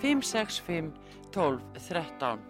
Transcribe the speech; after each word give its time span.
565 0.00 0.92
12 1.30 1.60
13 1.78 2.49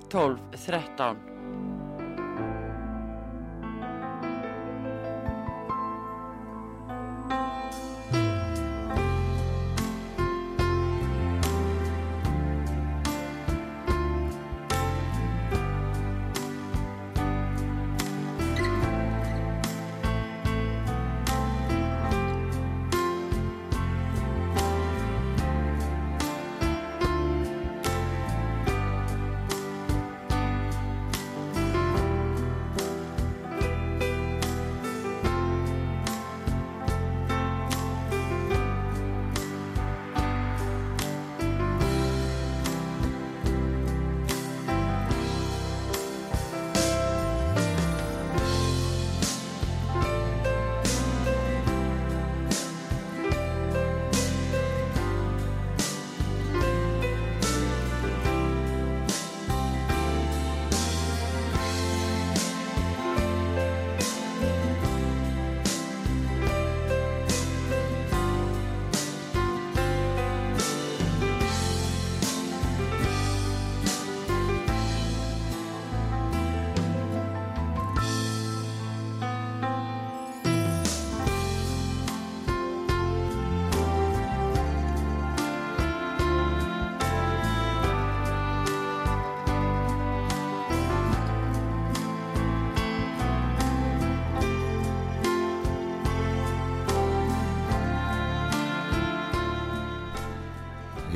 12 0.11 0.37
13 0.57 1.30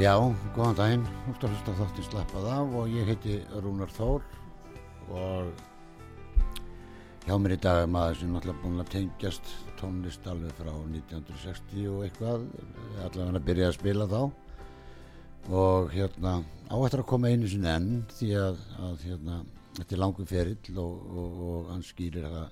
Já, 0.06 0.20
góðan 0.54 0.76
daginn, 0.78 1.06
þú 1.24 1.32
ert 1.32 1.44
að 1.48 1.54
hlusta 1.56 1.74
á 1.74 1.78
þáttinn 1.80 2.06
slappað 2.06 2.44
af 2.54 2.74
og 2.78 2.92
ég 2.94 3.08
heiti 3.10 3.38
Rúnar 3.64 3.90
Þór. 3.96 4.28
Og 5.18 5.48
hjá 7.26 7.34
mér 7.42 7.56
í 7.56 7.58
dag 7.64 7.80
er 7.82 7.90
maður 7.90 8.20
sem 8.20 8.36
náttúrulega 8.36 8.62
búin 8.62 8.84
að 8.84 8.92
tengjast 8.94 9.50
tónlist 9.80 10.30
alveg 10.30 10.54
frá 10.60 10.70
1960 10.76 11.90
og 11.90 12.06
eitthvað, 12.06 12.46
allavega 13.08 13.42
að 13.42 13.50
byrja 13.50 13.72
að 13.72 13.76
spila 13.80 14.10
þá. 14.14 14.22
Og 15.64 15.90
hérna 15.96 16.38
áættur 16.70 17.02
að 17.02 17.10
koma 17.16 17.34
einu 17.34 17.50
sinni 17.50 17.74
enn 17.74 17.92
því 18.14 18.32
að, 18.44 18.64
að 18.86 19.10
hérna, 19.10 19.42
þetta 19.80 19.98
er 19.98 20.06
langur 20.06 20.34
ferill 20.36 20.82
og, 20.86 21.12
og, 21.16 21.46
og 21.50 21.70
hann 21.74 21.86
skýrir 21.88 22.30
það 22.30 22.50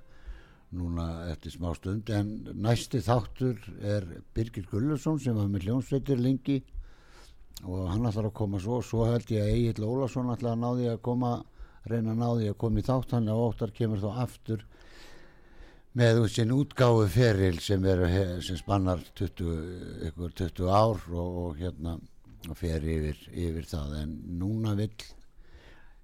núna 0.80 1.12
eftir 1.30 1.54
smá 1.60 1.70
stund. 1.78 2.10
En 2.10 2.34
næsti 2.66 3.06
þáttur 3.06 3.62
er 3.78 4.10
Birgir 4.34 4.66
Gulluðsson 4.74 5.22
sem 5.22 5.38
var 5.38 5.54
með 5.54 5.70
hljómsveitir 5.70 6.18
lengi 6.18 6.64
og 7.64 7.88
hann 7.90 8.06
ætlar 8.10 8.28
að 8.30 8.38
koma 8.38 8.60
svo 8.60 8.82
svo 8.84 9.08
held 9.08 9.32
ég 9.32 9.44
að 9.44 9.56
Egil 9.56 9.88
Ólason 9.88 10.32
ætlar 10.34 10.58
að 10.58 10.64
náði 10.64 10.90
að 10.92 11.02
koma 11.08 11.34
reyna 11.90 12.14
að 12.14 12.22
náði 12.22 12.52
að 12.52 12.60
koma 12.64 12.80
í 12.80 12.86
þátt. 12.88 13.16
Hann 13.16 13.32
og 13.32 13.44
óttar 13.50 13.74
kemur 13.76 14.02
þá 14.04 14.10
aftur 14.26 14.66
með 15.94 16.24
úr 16.24 16.32
sinn 16.34 16.54
útgáfu 16.56 17.08
feril 17.14 17.60
sem, 17.62 17.84
er, 17.86 18.06
sem 18.42 18.58
spannar 18.58 19.04
20, 19.20 19.52
ykkur 20.10 20.38
20 20.42 20.72
ár 20.74 21.04
og, 21.14 21.42
og 21.44 21.60
hérna 21.60 21.98
og 22.50 22.58
fer 22.60 22.84
yfir, 22.84 23.20
yfir 23.32 23.68
það. 23.70 24.00
En 24.02 24.16
núna 24.40 24.74
vill 24.80 25.06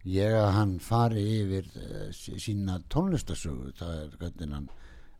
ég 0.07 0.35
að 0.39 0.51
hann 0.55 0.75
fari 0.83 1.25
yfir 1.41 1.71
uh, 1.75 2.11
sína 2.15 2.79
tónlistasögu 2.91 3.73
það 3.75 3.95
er 3.97 4.19
hvernig 4.21 4.53
hann 4.55 4.69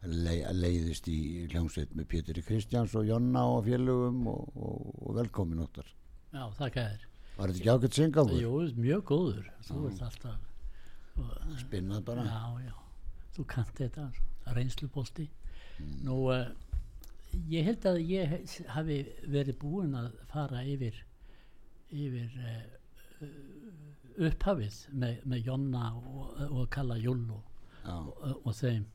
leið, 0.08 0.44
leiðist 0.56 1.10
í 1.12 1.20
hljómsveit 1.50 1.96
með 1.98 2.12
Péturi 2.14 2.46
Kristjáns 2.46 2.96
og 2.96 3.10
Jonna 3.10 3.44
og 3.52 3.66
félögum 3.68 4.22
og, 4.32 4.54
og, 4.56 4.94
og 5.04 5.18
velkomin 5.20 5.66
óttar 5.66 5.90
Já, 6.30 6.44
þakka 6.60 6.82
þér. 6.86 7.06
Var 7.40 7.48
þetta 7.52 7.60
ekki 7.60 7.72
ágætt 7.74 7.96
syngáður? 7.98 8.40
Jú, 8.44 8.52
mjög 8.78 9.02
góður. 9.10 9.46
Þú 9.66 9.76
ert 9.90 10.02
alltaf, 10.06 10.40
Spinnað 11.60 12.02
bara? 12.08 12.24
já, 12.28 12.42
já, 12.68 12.76
þú 13.36 13.42
kannt 13.54 13.76
þetta, 13.80 14.04
reynslubolti. 14.56 15.26
Mm. 15.80 15.96
Nú, 16.06 16.16
uh, 16.30 16.48
ég 17.50 17.62
held 17.70 17.84
að 17.90 17.98
ég 18.06 18.26
hafi 18.76 18.98
verið 19.26 19.56
búinn 19.62 19.96
að 19.98 20.08
fara 20.32 20.60
yfir, 20.68 20.96
yfir 21.90 22.30
uh, 22.44 22.66
upphafið 24.30 24.76
með, 24.92 25.14
með 25.26 25.40
Jonna 25.50 25.86
og, 25.98 26.04
og 26.50 26.70
Kalla 26.76 26.98
Jull 27.00 27.26
og, 27.34 27.44
og, 27.90 28.08
og 28.44 28.54
þeim 28.60 28.86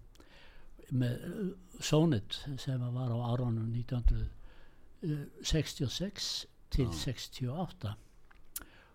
með 0.94 1.14
uh, 1.32 1.50
Sónit 1.80 2.32
sem 2.60 2.80
var 2.94 3.10
á 3.10 3.18
árunum 3.32 3.68
1966 3.74 6.46
til 6.74 6.88
68 6.90 7.94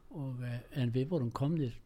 og, 0.09 0.41
eh, 0.43 0.59
en 0.81 0.91
við 0.93 1.07
vorum 1.13 1.31
komnir 1.31 1.77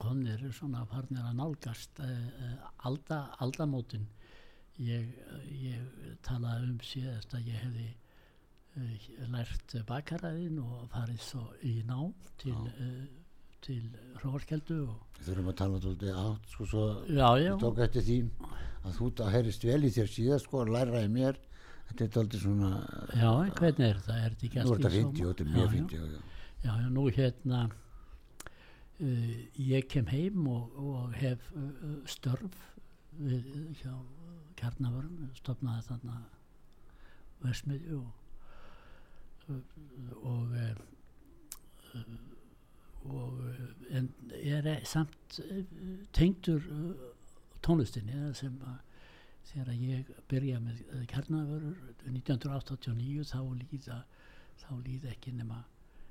komnir 0.00 0.42
svona 0.56 0.86
farnir 0.88 1.24
að 1.28 1.36
nálgast 1.40 2.00
uh, 2.00 2.68
alda, 2.88 3.20
aldamótin. 3.44 4.06
Ég, 4.80 5.10
ég 5.60 6.14
talaði 6.24 6.70
um 6.70 6.78
síðast 6.80 7.34
að 7.36 7.50
ég 7.50 7.58
hefði 7.66 7.88
lært 9.28 9.74
bakaræðin 9.88 10.60
og 10.62 10.86
farið 10.92 11.20
svo 11.26 11.42
í 11.66 11.80
nám 11.84 12.14
til, 12.40 12.54
uh, 12.54 13.02
til 13.60 13.82
hróarkeldu 14.22 14.78
við 15.18 15.26
þurfum 15.26 15.50
að 15.52 15.58
tala 15.58 15.80
tóldi 15.82 16.12
átt 16.14 16.54
sko 16.54 16.68
svo 16.70 16.84
já, 17.10 17.26
já, 17.34 17.50
ég 17.50 17.58
tók 17.60 17.80
eftir 17.84 18.06
því 18.06 18.18
að 18.86 18.94
þú 18.96 19.10
það 19.18 19.32
heyrist 19.34 19.66
vel 19.68 19.80
í 19.84 19.92
þér 19.98 20.12
síðast 20.14 20.48
sko 20.48 20.62
og 20.62 20.72
læra 20.72 21.02
í 21.04 21.10
mér 21.12 21.40
þetta 21.90 22.06
er 22.06 22.12
tóldi 22.16 22.40
svona 22.40 22.70
Já, 23.14 23.30
hvernig 23.58 23.86
er 23.86 24.02
það? 24.06 24.16
Er 24.16 24.34
þetta 24.34 24.48
ekki 24.48 24.64
nú 24.64 24.74
er 24.74 24.80
þetta 24.80 24.90
í 24.90 24.96
fínt, 24.96 25.10
sóma? 25.10 25.20
jú, 25.20 25.30
þetta 25.30 25.44
er 25.44 25.52
mjög 25.54 25.66
já. 25.66 25.72
fínt 25.74 25.94
já, 25.96 26.02
já. 26.14 26.20
Já, 26.60 26.72
nú 26.94 27.04
hérna 27.16 27.60
uh, 29.00 29.34
ég 29.70 29.90
kem 29.90 30.10
heim 30.12 30.48
og, 30.50 30.80
og 30.80 31.18
hef 31.20 31.50
uh, 31.56 31.98
störf 32.10 32.64
við, 33.20 33.50
hjá 33.82 33.94
kjarnavarum, 34.60 35.30
stopnaði 35.38 35.86
þarna 35.88 36.22
versmiðju 37.40 38.00
og 38.00 38.16
og 40.22 40.48
uh, 40.54 40.76
og 43.04 43.32
uh, 43.32 43.96
en 43.96 44.10
er 44.42 44.84
samt 44.84 45.40
uh, 45.40 45.64
tengdur 46.12 46.60
uh, 46.70 46.92
tónlistinni 47.64 48.30
sem 48.36 48.60
að 48.62 48.78
þegar 49.50 49.74
ég 49.74 50.10
byrja 50.30 50.60
með 50.62 50.82
kjarnavörur 51.10 51.78
1989 52.06 53.26
þá 53.32 53.40
líða 53.62 53.98
þá 54.60 54.72
líða 54.84 55.08
ekki 55.14 55.30
nema 55.34 55.58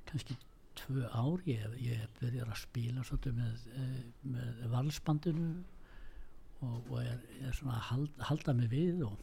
kannski 0.10 0.36
tvö 0.80 1.02
ár. 1.12 1.40
Ég, 1.48 1.60
ég 1.84 2.00
byrjar 2.20 2.48
að 2.50 2.62
spila 2.64 3.04
svolítið 3.06 3.34
með, 3.40 3.56
eh, 3.76 4.02
með 4.34 4.52
valsbandinu 4.74 5.50
og, 6.66 6.78
og 6.90 6.98
er, 7.04 7.20
er 7.46 7.54
svona 7.56 7.76
að 7.78 7.88
hald, 7.92 8.14
halda 8.32 8.52
mig 8.58 8.70
við 8.74 8.98
og 9.08 9.16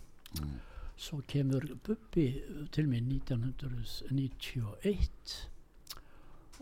svo 0.97 1.17
kemur 1.29 1.65
Bubbi 1.85 2.29
til 2.73 2.87
mig 2.89 3.01
1991 3.05 5.51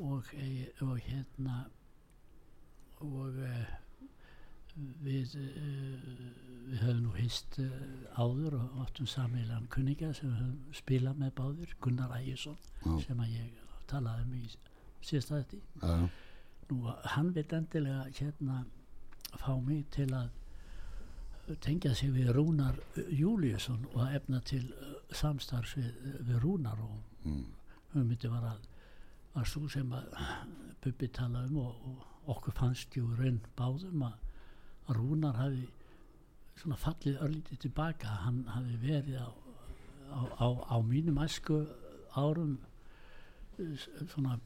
og, 0.03 0.25
eh, 0.35 0.67
og 0.83 0.99
hérna 1.07 1.57
og 3.05 3.33
eh, 3.45 3.67
við 5.05 5.35
uh, 5.39 6.05
við 6.71 6.81
höfum 6.83 7.03
nú 7.05 7.13
hist 7.19 7.59
uh, 7.63 7.71
áður 8.19 8.57
og 8.59 8.79
áttum 8.85 9.07
sameilan 9.11 9.67
kunninga 9.73 10.13
sem 10.17 10.31
við 10.33 10.41
höfum 10.43 10.79
spilað 10.81 11.21
með 11.21 11.35
báðir 11.41 11.75
Gunnar 11.85 12.15
Ægjesson 12.19 12.57
Já. 12.85 12.95
sem 13.07 13.21
að 13.21 13.35
ég 13.37 13.61
talaði 13.91 14.25
um 14.27 14.35
í 14.41 14.45
síðasta 15.05 15.43
þetta 15.43 15.99
nú 16.71 16.79
hann 17.15 17.33
vil 17.37 17.45
endilega 17.53 18.07
hérna 18.19 18.63
fá 19.37 19.53
mig 19.61 19.85
til 19.93 20.09
að 20.17 20.31
tengja 21.61 21.93
sig 21.95 22.09
við 22.15 22.31
Rúnar 22.33 22.79
Júliusson 23.13 23.83
og 23.93 23.99
að 24.07 24.15
efna 24.19 24.41
til 24.49 24.63
uh, 24.73 24.95
samstarfs 25.15 25.77
við, 25.77 25.91
við 26.29 26.41
Rúnar 26.47 26.81
og 26.87 27.01
Mm. 27.25 27.45
hugmyndi 27.95 28.29
var 28.29 28.43
að 28.45 28.65
var 29.33 29.47
svo 29.49 29.63
sem 29.73 29.89
að 29.97 30.11
Bubbi 30.85 31.07
talaði 31.09 31.49
um 31.55 31.61
og, 31.63 31.87
og 31.89 32.35
okkur 32.35 32.53
fannst 32.59 32.97
jú 32.99 33.07
raun 33.17 33.39
báðum 33.57 34.03
að, 34.05 34.19
að 34.89 34.99
Rúnar 34.99 35.39
hafi 35.39 35.67
svona 36.61 36.77
fallið 36.79 37.23
örlítið 37.25 37.63
tilbaka 37.67 38.19
hann 38.25 38.45
hafi 38.53 38.77
verið 38.83 39.21
á, 39.21 39.29
á, 40.13 40.21
á, 40.45 40.47
á 40.71 40.77
mínum 40.85 41.19
æsku 41.25 41.65
árum 42.15 42.59
svona 43.57 44.39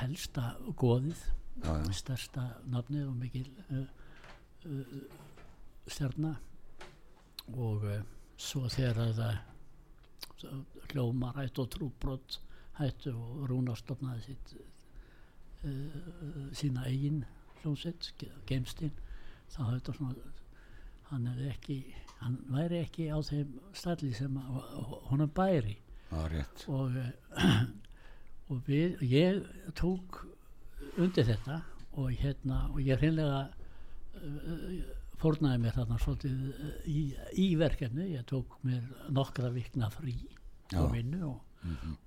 helsta 0.00 0.54
goðið 0.78 1.20
Já, 1.60 1.74
já. 1.76 1.92
stærsta 1.92 2.44
nafnið 2.72 3.08
og 3.10 3.16
mikil 3.20 3.48
uh, 3.74 3.84
uh, 4.64 4.92
stjarna 5.90 6.34
og 7.52 7.84
uh, 7.84 7.98
svo 8.40 8.68
þegar 8.70 9.02
að 9.04 9.18
það 9.20 9.40
hljómar 10.90 11.36
hættu 11.36 11.66
og 11.66 11.72
trúbrot 11.74 12.38
hættu 12.78 13.12
og 13.12 13.42
Rúnar 13.50 13.76
stofnaði 13.76 14.22
sitt 14.24 14.54
sína 16.56 16.86
eigin 16.88 17.18
hljómsveit, 17.60 18.06
geimstinn 18.48 18.94
þá 19.50 19.60
þetta 19.74 19.94
svona 19.96 20.14
hann, 21.10 21.26
hefði 21.26 21.48
ekki, 21.54 21.76
hann 22.20 22.36
væri 22.54 22.80
ekki 22.84 23.08
á 23.10 23.18
þeim 23.26 23.54
stalli 23.74 24.12
sem 24.14 24.36
að- 24.38 24.94
honum 25.10 25.30
bæri. 25.34 25.76
Og, 26.68 26.96
eh, 26.96 27.66
og 28.50 28.62
við, 28.66 28.98
ég 29.06 29.42
tók 29.78 30.22
undir 30.98 31.24
þetta 31.28 31.60
og 32.00 32.10
hérna 32.18 32.64
og 32.72 32.80
ég 32.82 32.98
hreinlega 32.98 33.40
uh, 34.18 34.80
fórnaði 35.20 35.60
mér 35.62 35.74
þarna 35.76 35.98
svolítið 36.02 36.40
uh, 36.50 36.72
í, 36.90 37.02
í 37.38 37.46
verkefni 37.60 38.08
ég 38.14 38.24
tók 38.30 38.56
mér 38.66 38.82
nokkra 39.14 39.50
vikna 39.54 39.90
frí 39.94 40.14
á 40.74 40.82
vinnu 40.90 41.20
og, 41.28 41.40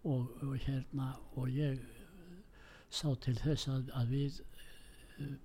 og, 0.04 0.30
og 0.48 0.56
hérna 0.66 1.14
og 1.38 1.48
ég 1.52 1.80
sá 2.94 3.10
til 3.24 3.36
þess 3.40 3.68
að, 3.72 3.88
að 4.00 4.12
við 4.16 4.42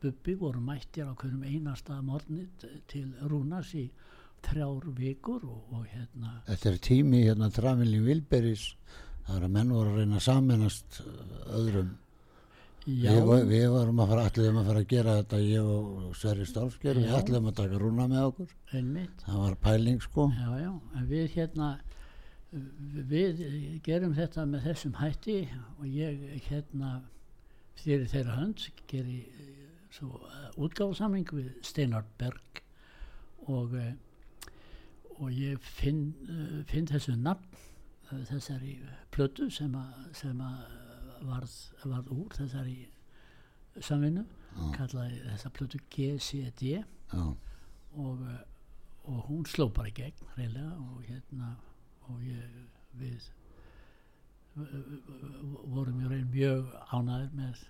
Bubbi 0.02 0.34
vorum 0.38 0.68
mættir 0.70 1.08
á 1.08 1.14
hverjum 1.14 1.44
einasta 1.46 2.00
morgni 2.02 2.46
til 2.90 3.10
Rúnars 3.30 3.74
í 3.78 3.88
þrjár 4.46 4.86
vikur 4.96 5.44
og, 5.44 5.62
og 5.74 5.86
hérna 5.90 6.38
Þetta 6.46 6.70
er 6.70 6.80
tími 6.88 7.22
hérna 7.26 7.50
Travelin 7.54 8.06
Wilberis 8.06 8.70
það 9.28 9.38
er 9.38 9.46
að 9.46 9.56
menn 9.56 9.72
voru 9.76 9.90
að 9.92 9.98
reyna 10.02 10.18
að 10.18 10.24
samennast 10.24 11.00
öðrum. 11.58 11.96
Já, 12.88 13.10
við, 13.12 13.42
við 13.50 13.66
varum 13.74 13.98
að 14.00 14.12
fara, 14.14 14.22
ætluðum 14.30 14.60
að 14.62 14.68
fara 14.70 14.80
að 14.80 14.88
gera 14.88 15.16
þetta 15.18 15.40
ég 15.44 15.66
og 15.74 16.14
Sverri 16.16 16.46
Stálsker 16.48 16.96
við 16.96 17.10
ætluðum 17.18 17.50
að 17.50 17.58
taka 17.58 17.80
rúna 17.82 18.06
með 18.08 18.28
okkur. 18.30 18.54
Einmitt. 18.72 19.24
Það 19.26 19.42
var 19.42 19.58
pæling 19.66 20.00
sko. 20.00 20.24
Já, 20.32 20.48
já, 20.62 20.70
við 21.10 21.26
hérna 21.34 21.68
við 23.12 23.42
gerum 23.84 24.14
þetta 24.16 24.46
með 24.48 24.70
þessum 24.70 24.96
hætti 25.02 25.38
og 25.76 25.84
ég 25.92 26.22
hérna 26.48 26.94
fyrir 27.78 28.08
þeirra 28.08 28.38
hönd 28.38 28.64
geri 28.88 29.18
eh, 29.20 29.50
svo 29.50 29.57
útgáðsamling 30.58 31.30
við 31.32 31.50
Steinar 31.66 32.04
Berg 32.20 32.62
og 33.48 33.74
eh, 33.78 33.94
og 35.18 35.32
ég 35.34 35.58
finn, 35.58 36.12
uh, 36.30 36.60
finn 36.70 36.86
þessu 36.86 37.16
nafn 37.18 37.56
þessari 38.28 38.78
plötu 39.12 39.48
sem 39.52 39.74
að, 39.76 39.96
sem 40.16 40.38
að 40.40 40.60
varð, 41.28 41.56
varð 41.82 42.12
úr 42.14 42.36
þessari 42.38 42.76
samvinnu 43.84 44.24
Já. 44.24 44.62
kallaði 44.76 45.18
þessa 45.26 45.50
plötu 45.54 45.80
GCD 45.92 46.70
já, 46.78 47.24
og, 47.98 48.22
og 49.04 49.18
hún 49.28 49.44
sló 49.46 49.68
bara 49.74 49.90
í 49.90 49.96
gegn 49.98 50.32
reyðlega 50.38 50.78
og 50.86 51.02
hérna 51.08 51.50
og 52.08 52.22
ég, 52.24 52.62
við 52.98 53.28
vorum 55.68 56.00
mjög 56.32 56.72
ánæður 56.88 57.36
með, 57.36 57.60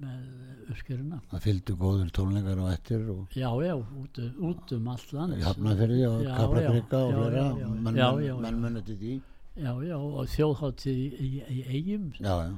með 0.00 0.70
uppskjöruna 0.70 1.18
það 1.32 1.42
fylgdu 1.46 1.76
góður 1.80 2.10
tónleikar 2.14 2.60
á 2.62 2.66
eftir 2.72 3.04
og 3.10 3.34
já 3.34 3.48
já, 3.64 3.74
út, 3.74 4.20
út 4.50 4.72
um 4.76 4.88
allt 4.92 5.12
land. 5.16 5.36
Í 5.38 5.44
Hafnafyrði 5.44 6.00
og 6.08 6.22
Já, 6.24 6.32
Kaplakrika 6.38 7.00
og 7.10 7.36
já. 7.36 8.34
menn 8.44 8.60
munið 8.62 8.84
til 8.90 8.98
því. 9.02 9.14
Já 9.60 9.72
já 9.82 9.96
og 9.98 10.28
þjóðháttið 10.30 11.00
í, 11.00 11.08
í, 11.26 11.30
í 11.58 11.62
eigum 11.74 12.10
já, 12.20 12.34
já. 12.46 12.52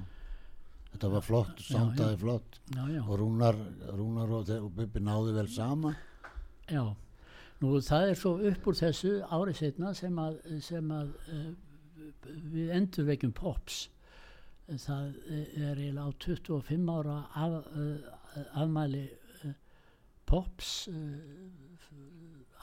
Þetta 0.92 1.08
var 1.14 1.24
flott, 1.24 1.56
Já, 1.56 1.70
samtaði 1.72 2.18
flott. 2.20 2.58
Já 2.76 2.82
já. 2.92 3.00
Og 3.06 3.14
Rúnar, 3.22 3.56
Rúnar 3.96 4.34
og, 4.36 4.50
og 4.60 4.70
Bubbi 4.76 5.00
náðu 5.00 5.32
vel 5.38 5.48
saman. 5.48 5.96
Já, 6.68 6.84
nú 7.62 7.78
það 7.80 8.10
er 8.10 8.18
svo 8.20 8.34
upp 8.50 8.68
úr 8.68 8.76
þessu 8.76 9.14
árið 9.32 9.56
setna 9.62 9.94
sem 9.96 10.20
að, 10.20 10.36
sem 10.60 10.92
að 10.92 11.14
uh, 11.32 11.48
við 12.52 12.74
endurvekjum 12.76 13.32
pops. 13.40 13.86
Það 14.68 15.08
er 15.28 15.80
eiginlega 15.80 16.06
á 16.06 16.10
25 16.22 16.92
ára 16.92 17.16
af, 17.34 17.56
uh, 17.76 18.12
afmæli 18.62 19.04
uh, 19.42 19.54
pops 20.26 20.88
uh, 20.88 21.52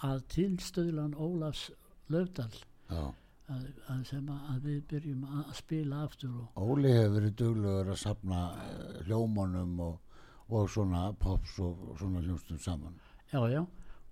að 0.08 0.24
tilstöðlan 0.32 1.16
Ólafs 1.20 1.70
Löfdal 2.10 2.52
að, 2.90 3.66
að 3.92 4.04
sem 4.10 4.30
að, 4.34 4.62
við 4.66 4.80
byrjum 4.94 5.26
að 5.28 5.50
spila 5.60 6.04
aftur 6.06 6.38
Óli 6.60 6.94
hefur 6.94 7.16
verið 7.18 7.36
duglegur 7.42 7.92
að 7.94 8.00
sapna 8.04 8.44
eh, 8.64 9.02
hljómunum 9.08 9.76
og, 9.86 10.22
og 10.50 10.72
svona 10.72 11.10
pops 11.20 11.58
og, 11.64 11.84
og 11.92 12.00
svona 12.00 12.24
hljómsnum 12.24 12.62
saman. 12.64 12.96
Já, 13.34 13.42
já, 13.52 13.62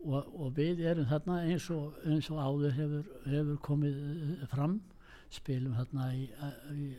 og, 0.03 0.27
og 0.35 0.51
við 0.57 0.83
erum 0.91 1.07
þarna 1.09 1.39
eins 1.47 1.69
og, 1.73 1.97
eins 2.05 2.29
og 2.33 2.41
áður 2.43 2.75
hefur, 2.77 3.11
hefur 3.25 3.61
komið 3.69 4.01
eh, 4.03 4.45
fram, 4.51 4.79
spilum 5.33 5.77
þarna 5.77 6.11
í, 6.15 6.27
í, 6.73 6.91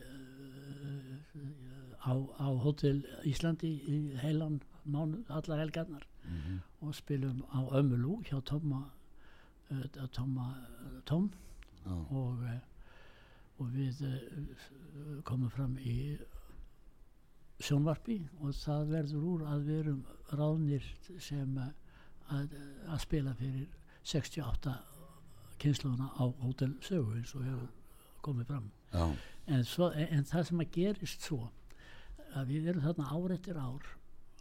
á, 2.05 2.13
á 2.15 2.47
Hótel 2.63 3.03
Íslandi 3.27 3.71
í 3.87 3.99
heilan 4.21 4.61
mánu, 4.85 5.23
allar 5.27 5.59
helgarnar. 5.59 6.05
Mhm. 6.29 6.61
og 6.81 6.95
spilum 6.95 7.43
á 7.49 7.59
Ömulú 7.71 8.21
hjá 8.23 8.39
Tóma, 8.41 8.91
uh, 9.71 10.07
Tóma 10.13 10.55
Tóm 11.05 11.31
já, 11.85 11.91
og, 11.91 12.43
eh, 12.43 12.59
og 13.59 13.67
við 13.67 15.23
komum 15.23 15.49
fram 15.49 15.77
í 15.77 16.17
sjónvarpi 17.59 18.21
og 18.39 18.53
það 18.55 18.93
verður 18.93 19.25
úr 19.33 19.45
að 19.47 19.65
við 19.67 19.79
erum 19.79 20.05
ráðnir 20.31 20.85
sem 21.19 21.57
eh, 21.57 21.73
að, 22.29 22.55
að 22.87 22.99
spila 23.03 23.33
fyrir 23.33 23.67
68 24.03 24.75
kynnslóðuna 25.59 26.11
á 26.15 26.23
Hótel 26.43 26.75
Sögu 26.81 27.17
eins 27.17 27.35
og 27.35 27.43
hefur 27.43 27.69
komið 28.21 28.45
fram. 28.45 28.71
En, 29.47 29.63
svo, 29.63 29.89
en, 29.91 30.07
en 30.19 30.25
það 30.25 30.45
sem 30.47 30.61
að 30.63 30.71
gerist 30.71 31.25
svo 31.27 31.49
að 32.37 32.51
við 32.53 32.67
erum 32.71 32.85
þarna 32.85 33.07
ár 33.15 33.33
eftir 33.35 33.57
ár 33.59 33.87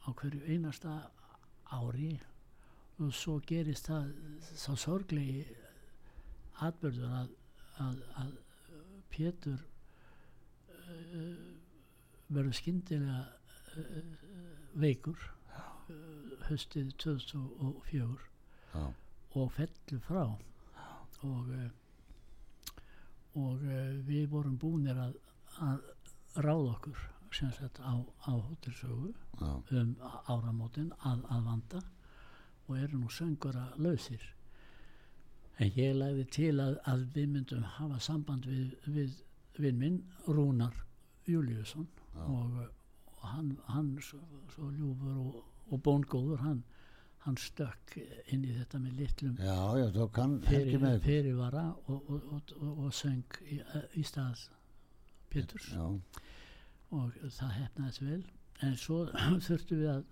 á 0.05 0.09
hverju 0.19 0.41
einasta 0.49 0.93
ári 1.73 2.13
og 2.99 3.15
svo 3.15 3.39
gerist 3.47 3.89
það 3.89 4.13
þá 4.59 4.73
sorglegi 4.83 5.45
atbyrður 6.67 7.17
að, 7.23 7.35
að, 7.85 7.99
að 8.23 8.37
Pétur 9.09 9.59
uh, 9.59 11.35
verður 12.29 12.57
skyndilega 12.59 13.21
uh, 13.79 14.01
veikur 14.79 15.19
uh, 15.19 15.93
höstið 16.49 16.91
2004 17.03 18.09
já, 18.75 18.85
og 19.39 19.53
fellur 19.57 20.03
frá. 20.07 20.25
Og 21.27 21.49
uh, 21.51 21.69
og 23.39 23.63
uh, 23.63 23.95
við 24.09 24.29
vorum 24.33 24.59
búinir 24.59 24.99
að, 24.99 25.15
að 25.63 26.43
ráða 26.43 26.75
okkur 26.75 27.03
sem 27.35 27.53
sagt 27.53 27.81
á, 27.81 27.95
á 28.27 28.33
hótelsögu 28.33 29.15
um 29.41 29.95
áramótin 30.27 30.93
að, 31.05 31.23
að 31.31 31.45
vanda 31.45 31.83
og 32.69 32.77
eru 32.79 32.99
nú 32.99 33.09
söngura 33.13 33.69
lausir. 33.77 34.23
En 35.59 35.73
ég 35.75 35.97
lagði 35.97 36.25
til 36.35 36.55
að, 36.63 36.79
að 36.87 37.07
við 37.15 37.31
myndum 37.35 37.65
hafa 37.77 37.99
samband 38.03 38.47
við, 38.47 38.75
við 38.87 39.15
vinn 39.59 39.79
minn 39.81 40.03
Rúnar 40.29 40.75
Júliusson 41.27 41.89
og, 42.15 42.59
og 43.15 43.25
hann, 43.33 43.57
hann 43.67 43.95
svo, 44.03 44.21
svo 44.55 44.71
ljúfur 44.75 45.17
og, 45.25 45.41
og 45.73 45.83
bóngóður 45.85 46.45
hann, 46.45 46.63
hann 47.25 47.41
stökk 47.41 47.99
inn 48.33 48.47
í 48.47 48.55
þetta 48.55 48.81
með 48.85 49.01
litlum 49.03 49.43
já, 49.43 49.59
já, 49.83 49.89
fyrir, 50.47 50.87
fyrirvara 51.05 51.67
og, 51.87 51.99
og, 51.99 52.31
og, 52.37 52.55
og, 52.61 52.87
og 52.87 52.95
söng 52.95 53.43
í, 53.49 53.61
í 53.99 54.07
stað 54.07 54.47
Péturs. 55.29 55.73
Já, 55.75 55.85
og 56.95 57.17
það 57.35 57.55
hefnaðist 57.59 58.03
vel. 58.05 58.23
En 58.67 58.77
svo 58.81 59.05
þurftum 59.47 59.83
við 59.83 59.91
að, 59.93 60.05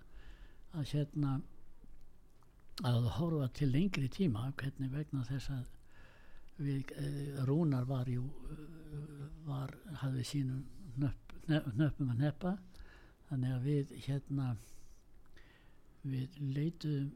að 0.76 0.90
hérna 0.92 1.33
að 2.87 3.09
horfa 3.16 3.49
til 3.56 3.71
lengri 3.73 4.09
tíma 4.12 4.50
hvernig 4.61 4.92
vegna 4.92 5.25
þess 5.25 5.50
að 5.54 5.64
við, 6.61 6.92
e, 7.00 7.09
Rúnar 7.49 7.87
var 7.88 8.09
jú 8.09 8.26
eh, 8.52 9.25
var, 9.47 9.73
hafði 10.02 10.25
sínum 10.28 10.62
nöpp, 11.00 11.33
nöpp, 11.49 11.71
nöppum 11.76 12.12
að 12.12 12.23
neppa 12.26 12.52
þannig 13.30 13.54
að 13.56 13.68
við 13.71 13.95
hérna 14.06 14.50
við 16.06 16.37
leituðum 16.52 17.12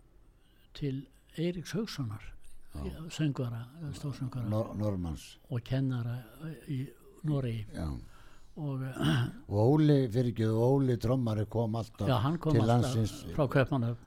til 0.77 0.95
Eiríks 1.37 1.77
Haugssonar 1.77 2.25
söngvara, 3.11 3.65
stórsöngvara. 3.93 4.49
Nor 4.49 4.99
og 5.49 5.63
kennara 5.65 6.23
í 6.69 6.87
Noregi. 7.23 7.67
Já. 7.75 7.89
Og 8.57 8.83
eh, 8.83 9.21
og 9.49 9.59
Óli, 9.75 9.97
fyrir 10.13 10.33
ekki, 10.33 10.47
Óli 10.51 10.97
trommari 11.01 11.45
kom 11.49 11.75
alltaf 11.79 12.09
Já, 12.09 12.17
kom 12.39 12.53
til 12.53 12.61
alltaf 12.61 12.73
landsins. 12.95 13.13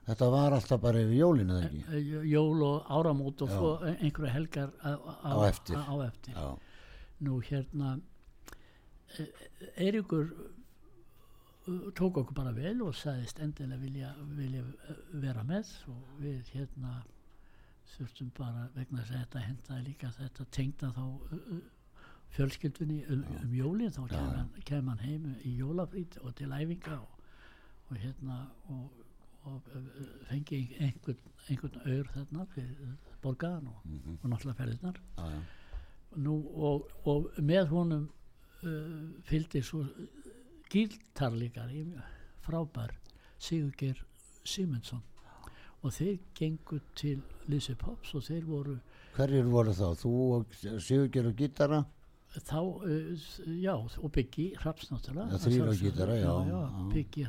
þetta 0.06 0.28
var 0.30 0.52
alltaf 0.58 0.80
bara 0.82 1.00
yfir 1.02 1.16
jólinu 1.18 1.56
eða 1.58 1.68
ekki? 1.70 2.02
Jól 2.30 2.62
og 2.68 2.90
áramót 2.98 3.42
og 3.46 3.50
svo 3.54 3.70
einhverju 3.88 4.32
helgar 4.34 4.70
á, 4.84 4.92
á, 4.94 5.32
Á 5.32 5.48
eftir. 5.48 5.76
á 5.76 5.94
eftir. 6.06 6.34
nú 7.20 7.40
hérna 7.40 8.00
Eiríkur 9.78 10.24
uh, 11.68 11.90
tók 11.94 12.16
okkur 12.18 12.34
bara 12.34 12.52
vel 12.52 12.82
og 12.82 12.94
sagðist 12.98 13.38
endilega 13.40 13.78
vilja, 13.80 14.08
vilja 14.36 14.64
vera 15.22 15.44
með. 15.46 15.70
Og 15.88 16.18
við 16.20 16.50
hérna 16.54 16.96
þurftum 17.94 18.32
bara 18.36 18.68
vegna 18.74 19.04
þess 19.04 19.14
að 19.14 19.20
þetta 19.22 19.44
hendaði 19.46 19.84
líka 19.86 20.10
þetta 20.18 20.46
tengda 20.50 20.90
þá 20.96 21.04
fjölskyldunni 22.34 23.04
um, 23.14 23.24
um 23.42 23.52
jólin 23.54 23.92
þá 23.94 24.02
kem 24.10 24.28
hann, 24.36 24.48
kem 24.66 24.88
hann 24.90 24.98
heim 25.04 25.26
í 25.46 25.54
jólafrít 25.60 26.18
og 26.22 26.34
til 26.38 26.50
æfinga 26.52 26.96
og, 26.98 27.18
og 27.90 27.96
hérna 28.02 28.38
og, 28.74 28.90
og 29.44 29.68
uh, 29.76 30.08
fengi 30.30 30.62
einhvern, 30.80 31.20
einhvern 31.48 31.78
ör 31.86 32.10
þarna 32.14 32.46
fyrir 32.54 32.96
borgaðan 33.22 33.68
og, 33.68 33.80
Mhm. 33.84 34.18
og 34.22 34.30
náttúrulega 34.30 34.58
ferðirnar. 34.62 34.98
Og, 36.16 36.90
og 37.06 37.30
með 37.42 37.66
honum 37.72 38.04
uh, 38.62 39.22
fylgdi 39.26 39.62
svo 39.62 39.84
gítarleikari 40.70 41.84
frábær 42.44 42.92
Sigurgeir 43.38 43.98
Simundsson. 44.44 45.02
Og 45.84 45.92
þeir 45.92 46.18
gengu 46.34 46.78
til 46.96 47.20
Lizzy 47.48 47.74
Pops 47.76 48.14
og 48.14 48.22
þeir 48.24 48.44
voru 48.48 48.78
hverjir 49.14 49.44
voru 49.46 49.74
þá, 49.76 49.92
þú 50.00 50.12
og 50.38 50.54
Sigurger 50.80 51.28
og 51.28 51.36
gítara 51.38 51.82
þá, 52.34 52.58
uh, 52.60 53.24
já, 53.62 53.74
og 53.74 54.12
Byggi 54.14 54.46
Hraps 54.58 54.90
náttúrulega 54.90 55.38
gítara, 55.80 56.16
já, 56.18 56.32
já, 56.50 56.60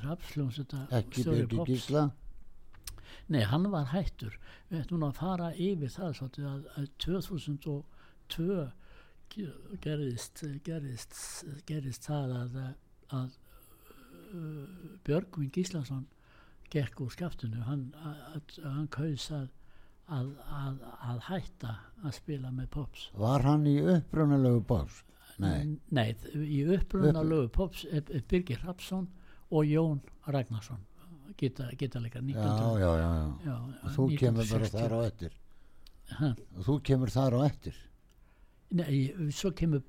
Hraps, 0.01 0.31
hljómsveita 0.35 0.85
ekki 0.99 1.23
Pops. 1.57 1.69
Gísla 1.69 2.05
Nei, 3.27 3.41
hann 3.49 3.65
var 3.71 3.87
hættur. 3.89 4.35
Við 4.69 4.83
ættum 4.83 4.99
nú 5.01 5.07
að 5.09 5.17
fara 5.17 5.47
yfir 5.57 5.89
það 5.89 6.11
svolítið 6.19 6.47
að, 6.49 6.65
að 6.77 6.89
2002 7.01 8.57
ge- 9.33 9.77
gerðist, 9.81 10.43
gerðist, 10.67 11.15
gerðist 11.65 12.05
það 12.05 12.35
að, 12.41 12.59
að 13.17 13.39
Björgvin 15.07 15.51
Gíslason 15.55 16.05
gekk 16.73 17.01
úr 17.05 17.13
skaftinu. 17.13 17.63
Hann, 17.65 17.87
hann 18.63 18.87
kaus 18.93 19.29
að, 19.33 19.47
að, 20.13 20.31
að, 20.53 20.79
að 21.09 21.19
hætta 21.29 21.75
að 22.05 22.15
spila 22.19 22.51
með 22.53 22.69
Pops. 22.75 23.09
var 23.17 23.45
hann 23.45 23.65
í 23.69 23.77
upprunalegu 23.81 24.61
bóks 24.69 25.03
nei, 25.41 25.77
Nei, 25.91 26.09
í 26.35 26.61
upprunalögu 26.75 27.49
Pops 27.55 27.85
er, 27.89 28.03
er 28.13 28.25
Birgir 28.29 28.61
Rapsson 28.63 29.07
og 29.51 29.65
Jón 29.67 29.99
Ragnarsson. 30.27 30.79
Geta, 31.37 31.67
geta 31.77 31.99
leika 31.99 32.21
já, 32.21 32.35
já, 32.79 32.91
já, 32.97 33.09
já. 33.15 33.33
Já, 33.45 33.55
og 33.83 33.91
þú 33.95 34.05
kemur 34.19 34.45
bara 34.47 34.69
1960. 34.69 34.77
þar 34.79 34.93
á 34.95 34.99
eftir 35.09 35.41
Ha, 36.05 36.27
og 36.55 36.65
þú 36.67 36.75
kemur 36.85 37.09
þar 37.11 37.35
á 37.35 37.39
eftir 37.49 37.81
Nei, 38.75 39.29
svo 39.33 39.51
kemur 39.57 39.83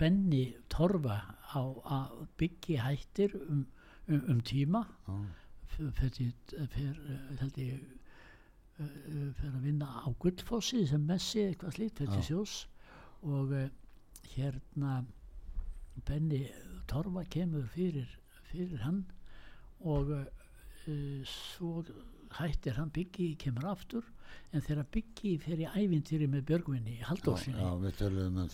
Benny 0.00 0.54
Torfa 0.72 1.20
á 1.52 1.60
að 1.60 2.26
byggi 2.40 2.78
hættir 2.80 3.36
um, 3.36 3.66
um, 4.08 4.22
um 4.34 4.40
tíma 4.40 4.82
já, 5.06 5.16
fyrir, 5.76 6.34
fyrir 6.74 6.98
held 7.40 7.60
ég 7.60 7.99
fyrir 8.80 9.54
að 9.54 9.64
vinna 9.64 9.88
á 10.04 10.08
Gullfossi 10.22 10.84
sem 10.88 11.02
messi 11.06 11.44
eitthvað 11.46 11.76
slíkt 11.76 11.98
til 12.00 12.08
Já. 12.10 12.20
sjós 12.28 12.54
og 13.26 13.52
uh, 13.56 13.66
hérna 14.34 15.00
Benny 16.08 16.46
Torfa 16.90 17.24
kemur 17.30 17.66
fyrir, 17.74 18.08
fyrir 18.50 18.80
hann 18.84 19.02
og 19.80 20.14
uh, 20.16 20.24
svo 21.28 21.84
hættir 22.38 22.78
hann 22.78 22.92
byggi 22.94 23.34
kemur 23.42 23.66
aftur 23.72 24.06
en 24.54 24.62
þegar 24.62 24.86
byggi 24.94 25.34
fyrir 25.42 25.66
í 25.66 25.84
ævintýri 25.84 26.28
með 26.30 26.46
Björgvinni 26.50 27.00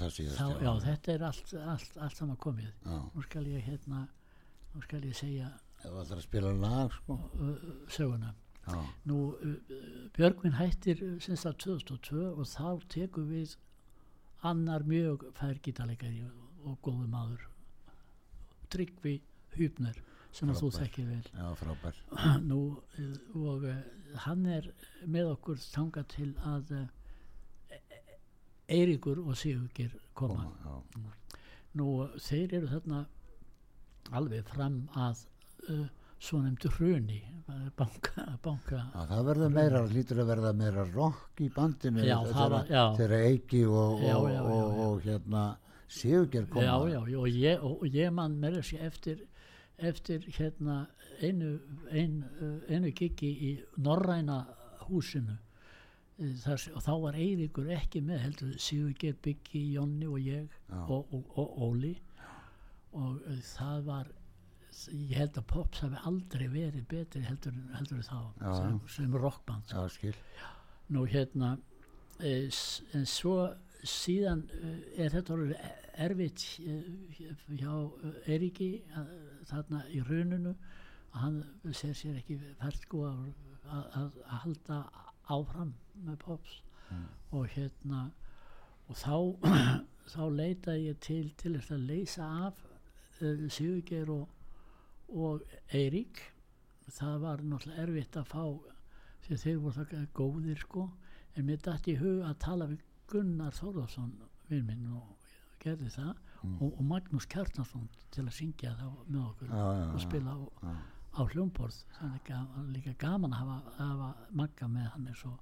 það 0.01 0.17
þá, 0.33 0.47
já, 0.65 0.73
þetta 0.87 1.13
er 1.13 1.27
allt, 1.29 1.55
allt, 1.75 1.99
allt 2.01 2.21
saman 2.21 2.41
komið. 2.41 2.73
Já, 2.85 2.99
nú 3.13 3.25
skal 3.25 3.45
ég 3.51 3.69
hérna 3.69 4.07
nú 4.73 4.83
skal 4.85 5.05
ég 5.05 5.17
segja 5.17 5.53
það 5.83 6.01
ætlar 6.03 6.19
að 6.19 6.27
spila 6.27 6.53
lag 6.61 6.97
sko. 6.97 7.19
Söguna 7.93 8.33
já, 8.67 8.81
nú 9.09 9.19
uh, 9.35 9.55
Björgvin 10.17 10.57
hættir 10.59 11.03
sinns 11.23 11.47
að 11.49 11.59
2002 11.67 12.25
og 12.33 12.49
þá 12.51 12.69
tekur 12.93 13.29
við 13.31 13.57
annar 14.47 14.85
mjög 14.87 15.29
fær 15.39 15.61
gítarleikari 15.63 16.25
og, 16.27 16.77
góðu 16.83 17.07
maður 17.11 17.47
Tryggvi 18.75 19.21
Hübner 19.57 20.01
sem 20.35 20.51
að 20.51 20.59
þú 20.61 20.69
Frábær. 20.71 20.83
þekkir 20.83 21.07
vel. 21.09 21.29
Já, 21.33 21.47
frábær. 21.61 22.01
Nú, 22.51 22.61
uh, 22.99 23.19
og 23.39 23.65
uh, 23.71 23.77
hann 24.27 24.47
er 24.51 24.67
með 25.07 25.31
okkur 25.37 25.63
þanga 25.63 26.03
til 26.13 26.33
að 26.45 26.75
uh, 26.77 26.87
Eiríkur 28.67 29.21
og 29.23 29.37
Sigurgir 29.39 29.95
koma 30.19 30.49
já, 30.65 30.73
nú 31.79 31.87
þeir 32.19 32.57
eru 32.59 32.71
þarna 32.73 33.05
alveg 34.17 34.49
fram 34.51 34.81
að 34.97 35.23
uh, 35.71 35.87
svo 36.19 36.43
nefndu 36.43 36.71
hruni 36.79 37.23
banka, 37.77 38.25
banka. 38.43 38.81
Já, 38.95 39.05
það 39.11 39.23
verður 39.29 39.53
meira, 39.55 39.83
lítur 39.91 40.23
að 40.23 40.31
verða 40.33 40.53
meira 40.57 40.85
rock 40.95 41.41
í 41.43 41.49
bandinu 41.55 42.03
Já, 42.07 42.19
þegar 42.99 43.15
Eiki 43.21 43.63
og, 43.69 44.03
og, 44.03 44.27
og, 44.41 44.81
og 44.87 45.07
hérna 45.07 45.47
Sigurger 45.87 46.49
koma. 46.51 46.65
Já, 46.67 46.99
já, 47.07 47.19
og 47.21 47.29
ég, 47.31 47.67
ég 47.95 48.15
man 48.15 48.37
með 48.43 48.61
þessi 48.61 48.81
eftir, 48.83 49.25
eftir 49.79 50.27
hérna 50.39 50.81
einu, 51.23 51.57
ein, 51.93 52.25
einu 52.69 52.93
kiki 52.97 53.31
í 53.31 53.53
Norræna 53.79 54.43
húsinu. 54.89 55.39
Eh, 56.19 56.35
þar, 56.43 56.67
og 56.75 56.83
þá 56.83 56.93
var 57.05 57.21
Eiríkur 57.21 57.71
ekki 57.77 58.03
með 58.03 58.23
heldur 58.25 58.59
Sigurgeir 58.59 59.19
Byggi, 59.23 59.63
Jonni 59.77 60.11
og 60.11 60.19
ég 60.25 60.59
og, 60.73 61.07
og, 61.15 61.31
og 61.39 61.59
Óli. 61.69 61.95
Og 62.97 63.21
uh, 63.21 63.41
það 63.45 63.83
var 63.87 64.11
ég 64.93 65.15
held 65.17 65.39
að 65.41 65.47
Pops 65.51 65.83
hafi 65.85 66.03
aldrei 66.09 66.47
verið 66.53 66.85
betri 66.91 67.23
heldur, 67.27 67.55
heldur 67.77 68.03
þá 68.05 68.19
Já, 68.19 68.51
sem, 68.59 68.81
sem 68.97 69.17
rockband 69.23 69.73
já, 69.73 69.81
skil. 69.93 70.15
Nú 70.95 71.07
hérna 71.11 71.57
e, 72.21 72.49
en 72.97 73.09
svo 73.11 73.37
síðan 73.87 74.45
e, 74.53 74.75
er 75.05 75.15
þetta 75.15 75.37
orðið 75.37 75.65
erfitt 76.07 76.45
e, 76.61 76.77
hjá 77.57 77.73
e, 78.27 78.39
að, 79.01 79.11
þarna 79.51 79.83
í 79.95 80.05
rauninu 80.07 80.55
að 81.13 81.19
hann 81.23 81.43
sér 81.73 81.97
sér 81.97 82.21
ekki 82.21 82.39
fært 82.61 82.83
sko 82.85 83.07
að, 83.09 83.27
að, 83.73 83.91
að 83.97 84.39
halda 84.45 84.81
áfram 85.33 85.75
með 86.07 86.23
Pops. 86.23 86.63
Og 87.35 87.49
hérna 87.57 88.07
og 88.87 88.99
þá 89.01 89.17
þá 90.13 90.23
leita 90.31 90.77
ég 90.79 90.99
til 91.03 91.31
til 91.41 91.57
að 91.59 91.87
leysa 91.89 92.27
af 92.47 92.61
uh, 93.21 93.47
Sigurgeir 93.51 94.11
og, 94.15 94.29
og 95.09 95.43
Eirík 95.75 96.23
það 96.87 97.21
var 97.23 97.43
náttúrulega 97.43 97.83
erfitt 97.87 98.19
að 98.21 98.31
fá 98.31 98.43
því 99.27 99.39
þeir 99.43 99.61
voru 99.63 99.85
það 99.91 100.09
góðir 100.15 100.61
sko. 100.63 100.89
En 101.37 101.47
mér 101.49 101.63
dætti 101.63 101.95
í 101.95 102.01
hug 102.01 102.23
að 102.25 102.39
tala 102.43 102.69
við 102.71 102.85
Gunnar 103.11 103.55
Þórðarsson 103.55 104.13
vinn 104.51 104.67
minn 104.67 104.87
og 104.97 105.33
gerði 105.63 105.91
það 105.95 106.13
og, 106.47 106.69
og 106.71 106.83
Magnús 106.87 107.27
Kjarnarsson 107.31 107.89
til 108.15 108.25
að 108.27 108.37
syngja 108.37 108.75
þá 108.79 108.87
með 109.07 109.23
okkur 109.25 109.51
Já, 109.51 109.65
já, 109.81 109.87
og 109.91 110.03
spila 110.05 110.37
á, 110.37 110.41
á 111.19 111.21
hljómborð. 111.33 111.81
Þannig 111.99 112.31
að 112.31 112.31
það 112.31 112.55
var 112.57 112.71
líka 112.77 112.95
gaman 113.03 113.37
að 113.37 113.43
hafa, 113.43 113.75
hafa 113.81 114.11
Magga 114.41 114.71
með 114.71 114.89
hann 114.95 115.11
er 115.11 115.19
svo 115.21 115.35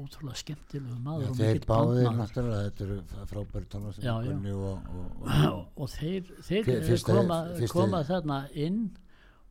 ótrúlega 0.00 0.38
skemmtilegu 0.40 0.98
maður 1.04 1.30
og 1.32 1.38
þeir 1.40 1.60
báðir 1.68 2.10
náttúrulega 2.16 2.68
þetta 2.68 2.84
eru 2.86 2.98
frábæri. 3.32 3.66
Gunni 4.26 4.52
og, 4.56 4.90
og, 4.92 5.24
og, 5.24 5.66
og 5.82 5.90
þeir, 5.96 6.30
þeir 6.48 6.64
Fyr- 6.68 6.86
fyrst, 6.90 7.08
koma, 7.10 7.40
fyrsti- 7.56 7.72
koma 7.74 8.02
þarna 8.08 8.38
inn 8.66 8.80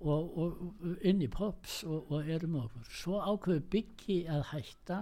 og, 0.06 0.60
inn 1.08 1.22
í 1.24 1.30
Pops 1.32 1.80
og, 1.88 2.12
og 2.12 2.28
eru 2.30 2.50
með 2.52 2.68
okkur 2.68 2.92
svo 3.02 3.22
ákveðu 3.24 3.64
byggi 3.76 4.20
að 4.30 4.44
hætta 4.54 5.00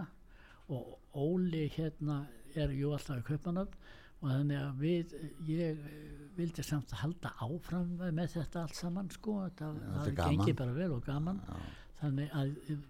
og 0.74 1.00
Óli 1.14 1.68
hérna 1.76 2.24
er 2.56 2.72
jú 2.74 2.94
alltaf 2.96 3.20
í 3.22 3.26
kaupanöfn 3.28 3.76
og 4.24 4.30
þannig 4.32 4.60
að 4.62 4.78
við 4.80 5.14
ég 5.50 5.80
eh, 5.84 6.12
vildi 6.38 6.64
samt 6.64 6.94
að 6.96 7.02
halda 7.04 7.32
áfram 7.44 7.90
með 8.16 8.30
þetta 8.38 8.62
allt 8.64 8.78
saman 8.80 9.10
sko 9.12 9.36
það 9.60 9.82
gaman. 10.16 10.38
gengi 10.40 10.54
bara 10.58 10.74
vel 10.78 10.92
og 10.96 11.04
gaman 11.06 11.42
Já. 11.44 11.58
þannig 12.00 12.32
að 12.40 12.54
eh, 12.72 12.86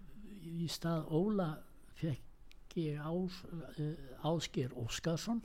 í 0.64 0.68
stað 0.70 1.08
Óla 1.18 1.48
fekk 1.98 2.78
ég 2.80 2.98
ás, 2.98 3.42
uh, 3.78 3.92
Ásker 4.22 4.72
Óskarsson 4.74 5.42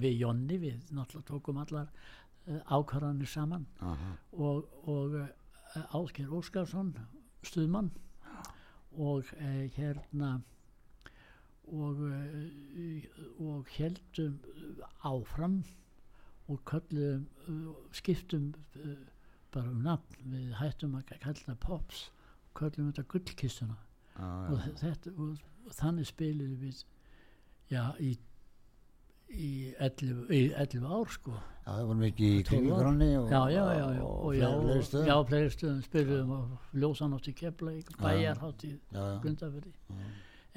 við 0.00 0.18
Jonni 0.18 0.58
við 0.58 0.78
náttúrulega 0.90 1.28
tókum 1.28 1.60
allar 1.62 1.88
uh, 1.90 2.60
ákvarðanir 2.66 3.30
saman. 3.30 3.66
Aha, 3.78 4.14
og, 4.32 4.68
og 4.90 5.16
uh, 5.22 5.96
Ásker 5.96 6.30
Óskarsson 6.34 6.94
stuðmann. 7.46 7.92
Og 8.98 9.28
uh, 9.38 9.66
hérna 9.76 10.40
og, 11.70 12.00
og 13.38 13.68
heldum 13.76 14.40
áfram 15.06 15.60
og 16.50 16.58
köllum 16.66 17.28
skiptum 17.94 18.48
bara 19.54 19.70
um 19.70 19.84
nafn. 19.84 20.16
Við 20.32 20.56
hættum 20.58 20.96
að 20.98 21.14
kalla 21.22 21.54
Pops 21.62 22.08
köllum 22.58 22.90
þetta 22.90 23.06
gullkistuna 23.12 23.78
já, 24.16 24.30
og, 24.50 24.66
þetta, 24.80 25.14
og, 25.16 25.38
og 25.66 25.78
þannig 25.78 26.10
spilum 26.10 26.56
við 26.60 26.82
já 27.70 27.84
í 28.00 28.16
í 29.30 29.50
11, 29.78 30.24
í 30.34 30.40
11 30.58 30.86
ár 30.90 31.12
sko. 31.14 31.36
Já, 31.62 31.68
það 31.70 31.84
voru 31.86 32.00
mikið 32.00 32.32
í 32.32 32.40
12 32.40 32.40
ár. 32.40 32.48
kringugráni 32.50 33.10
og, 33.20 33.28
já, 33.30 33.42
já, 33.54 33.60
já, 33.78 33.84
já, 33.94 34.06
og, 34.08 34.32
fleiri 35.28 35.52
stöðum. 35.54 35.84
spilum 35.86 36.32
og 36.34 36.74
ljósanátt 36.82 37.30
í 37.30 37.36
Keflavík, 37.38 37.92
bæjarhátt 38.00 38.66
í. 38.66 38.72
Grundafyrði 39.22 39.74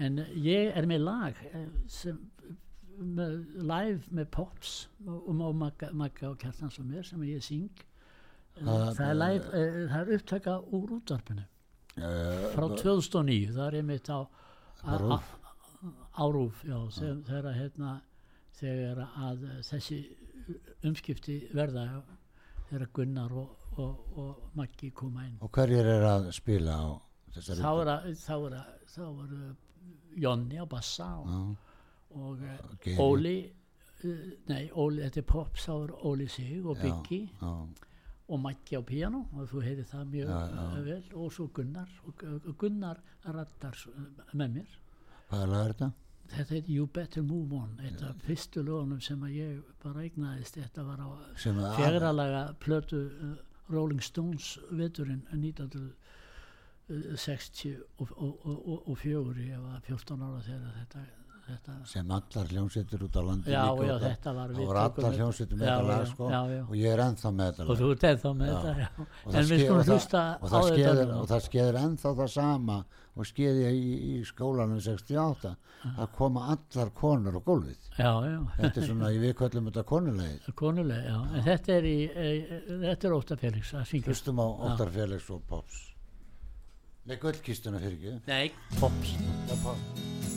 en 0.02 0.18
ég 0.42 0.74
er 0.74 0.88
með 0.90 1.04
lag 1.06 1.40
eh, 1.54 1.68
sem 1.92 2.18
með, 2.98 3.40
live 3.62 4.14
með 4.14 4.30
Pops 4.34 4.76
og, 5.06 5.30
og 5.30 5.56
Magga, 5.60 5.90
og 6.32 6.38
Kjartans 6.42 6.80
og 6.82 6.88
mér 6.90 7.06
sem 7.06 7.22
ég 7.28 7.44
syng. 7.46 7.84
Það- 8.58 8.90
er 9.10 9.20
live, 9.20 9.46
eh, 9.58 9.78
það 9.92 10.00
er 10.02 10.18
upptaka 10.18 10.58
úr 10.74 10.96
já, 10.98 11.46
frá 11.96 12.68
2009 12.74 13.54
það 13.54 13.66
er 13.68 13.78
einmitt 13.82 14.10
á 14.10 14.20
árúf 16.18 16.64
já, 16.66 16.78
þegar, 16.94 17.22
þegar 17.28 17.58
hérna 17.58 17.92
þegar 18.58 19.02
að 19.08 19.44
eh, 19.50 19.60
þessi 19.68 20.00
umskipti 20.88 21.38
verða 21.56 21.86
þegar 22.70 22.88
Gunnar 22.96 23.34
og, 23.40 23.56
og, 23.80 24.18
og 24.20 24.56
Maggi 24.58 24.92
koma 24.96 25.26
inn. 25.28 25.38
Og 25.42 25.52
hverjir 25.54 25.88
er 25.88 26.06
að 26.08 26.30
spila 26.36 26.78
á 26.78 26.88
þessari 27.34 27.64
þá 27.64 27.72
er 27.84 27.92
að 27.94 28.10
þá 28.22 28.34
er 28.36 28.58
að 28.60 28.74
þá 28.94 29.04
er 29.08 29.36
að 29.40 29.52
Jonni 30.24 30.60
á 30.62 30.66
bassa 30.70 31.08
og, 31.18 31.30
Já, 31.34 31.40
og 32.20 32.44
eh, 32.46 32.60
Geiri. 32.84 32.98
Óli 33.02 33.38
eh, 33.42 34.28
nei, 34.52 34.68
Óli, 34.78 35.02
þetta 35.08 35.24
er 35.24 35.30
Pops 35.32 35.66
þá 35.70 35.74
er 35.80 35.96
Óli 36.12 36.28
Sig 36.30 36.60
og 36.62 36.78
já, 36.78 36.84
Biggi. 36.84 37.22
já, 37.42 37.54
og 38.30 38.40
Maggi 38.40 38.76
á 38.80 38.82
piano 38.86 39.26
og 39.34 39.50
þú 39.52 39.62
heyrir 39.66 39.86
það 39.90 40.06
mjög 40.14 40.28
Já, 40.30 40.40
já. 40.48 40.78
eh, 40.78 40.84
vel 40.88 41.04
og 41.24 41.34
svo 41.34 41.48
Gunnar 41.54 41.90
og, 42.08 42.14
og 42.48 42.58
Gunnar 42.58 42.98
rattar 43.26 43.74
s- 43.76 43.88
með 44.34 44.50
mér 44.58 44.68
Hvaða 45.30 45.48
lag 45.52 45.66
er 45.66 45.72
þetta? 45.74 45.90
þetta 46.34 46.56
er 46.56 46.64
You 46.72 46.86
Better 46.88 47.22
Move 47.24 47.54
On 47.58 47.80
eitt 47.84 48.02
af 48.04 48.16
fyrstu 48.26 48.64
lögunum 48.64 49.02
sem 49.02 49.22
að 49.28 49.32
ég 49.36 49.62
bara 49.84 50.02
eignaðist 50.06 50.56
þetta 50.56 50.84
var 50.88 51.00
á 51.04 51.08
fjagralega 51.76 52.46
plötu 52.60 53.02
uh, 53.12 53.36
Rolling 53.70 54.02
Stones 54.04 54.60
veturinn 54.72 55.22
1960 55.34 57.78
og, 57.98 58.08
og, 58.18 58.46
og, 58.46 58.68
og, 58.68 58.88
og 58.90 58.98
fjögur 58.98 59.38
ég 59.40 59.58
var 59.60 59.80
14 59.88 60.22
ára 60.22 60.42
þegar 60.44 60.72
þetta 60.80 61.00
þetta 61.48 61.74
sem 61.92 62.12
allar 62.18 62.52
hljómsveitur 62.54 63.06
út 63.08 63.18
á 63.20 63.22
landi 63.28 63.52
Já, 63.52 63.64
já, 63.84 63.94
þetta 64.04 64.34
var- 64.38 64.54
það 64.54 64.66
voru 64.70 64.82
allar 64.84 65.18
hljómsveitur 65.20 65.58
með 65.60 65.68
þetta 65.68 65.88
lag 65.90 66.08
sko, 66.14 66.30
og 66.64 66.76
ég 66.80 66.90
er 66.94 67.04
ennþá 67.06 67.32
með 67.36 67.50
þetta 67.52 67.64
og 67.64 67.70
lag. 67.70 67.80
þú 67.84 67.92
ert 67.94 68.06
ennþá 68.12 68.34
með 68.40 68.52
þetta 68.54 68.74
og 69.24 69.34
það 69.34 69.44
skeður- 69.52 69.80
og 69.80 71.24
og 71.24 71.34
og 71.34 71.82
ennþá 71.84 72.16
það 72.22 72.30
sama 72.38 72.78
og 73.14 73.28
skeiði 73.30 73.70
í, 73.70 73.94
í 74.10 74.14
skólanum 74.26 74.80
68 74.82 75.54
að 75.94 76.12
koma 76.16 76.46
allar 76.56 76.92
konur 76.98 77.38
á 77.38 77.42
gólfið. 77.46 77.90
Þetta 77.94 78.82
er 78.82 78.88
svona 78.88 79.12
í 79.14 79.20
viðkvöllum 79.22 79.70
þetta 79.70 79.84
konulegið 79.92 80.50
konuleg, 80.64 81.06
já, 81.10 81.18
en 81.22 81.48
þetta 81.50 81.76
er 81.78 81.90
í 81.90 81.98
e, 82.10 82.30
þetta 82.88 83.10
er 83.10 83.18
Óta 83.20 83.38
Felix 83.44 83.74
að 83.78 83.90
syngja. 83.92 84.10
Hlustum 84.10 84.42
á 84.42 84.48
Óttar 84.50 84.94
Felix 84.96 85.30
og 85.30 85.44
Pops. 85.50 85.84
Með 87.04 87.20
gullkistuna 87.26 87.84
fyrir 87.84 88.00
ekki 88.00 88.32
nei, 88.32 88.54
Pops 88.80 90.33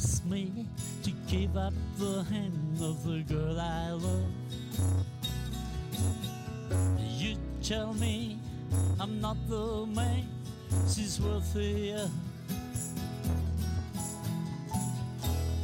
ask 0.00 0.24
me 0.24 0.66
to 1.02 1.10
give 1.28 1.56
up 1.58 1.74
the 1.98 2.22
hand 2.24 2.78
of 2.80 3.04
the 3.04 3.20
girl 3.32 3.60
I 3.60 3.90
love, 3.90 4.32
you 7.18 7.36
tell 7.62 7.92
me 7.94 8.38
I'm 8.98 9.20
not 9.20 9.36
the 9.48 9.84
man 9.86 10.26
she's 10.88 11.20
worthy 11.20 11.92
of. 11.92 12.10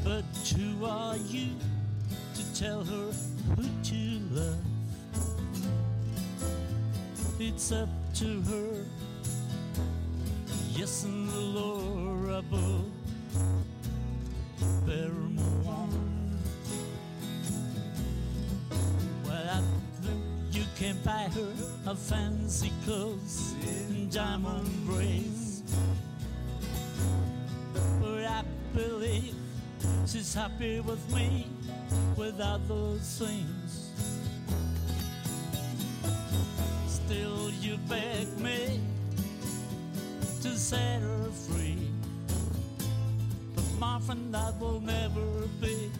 But 0.04 0.24
who 0.54 0.84
are 0.84 1.16
you 1.16 1.48
to 2.34 2.54
tell 2.54 2.84
her 2.84 3.12
who 3.56 3.64
to 3.84 4.20
love? 4.32 4.64
It's 7.40 7.72
up 7.72 7.88
to 8.16 8.42
her. 8.42 8.84
Yes, 10.72 11.04
and 11.04 11.28
the 11.30 11.40
Lord 11.40 12.44
above. 12.44 12.84
Well, 19.24 19.64
you 20.50 20.64
can 20.78 20.96
buy 21.04 21.28
her 21.34 21.52
a 21.86 21.94
fancy 21.94 22.72
clothes 22.84 23.54
and 23.62 24.10
diamond 24.10 24.86
braids. 24.86 25.62
But 28.00 28.24
I 28.24 28.44
believe 28.74 29.34
she's 30.06 30.32
happy 30.34 30.80
with 30.80 31.12
me 31.12 31.46
without 32.16 32.66
those 32.68 33.18
things. 33.18 33.90
Still, 36.86 37.50
you 37.60 37.76
beg 37.88 38.40
me 38.40 38.80
to 40.42 40.56
set 40.56 41.02
her 41.02 41.30
free. 41.30 41.85
My 43.78 44.00
friend, 44.00 44.32
that 44.32 44.58
will 44.58 44.80
never 44.80 45.46
be. 45.60 45.90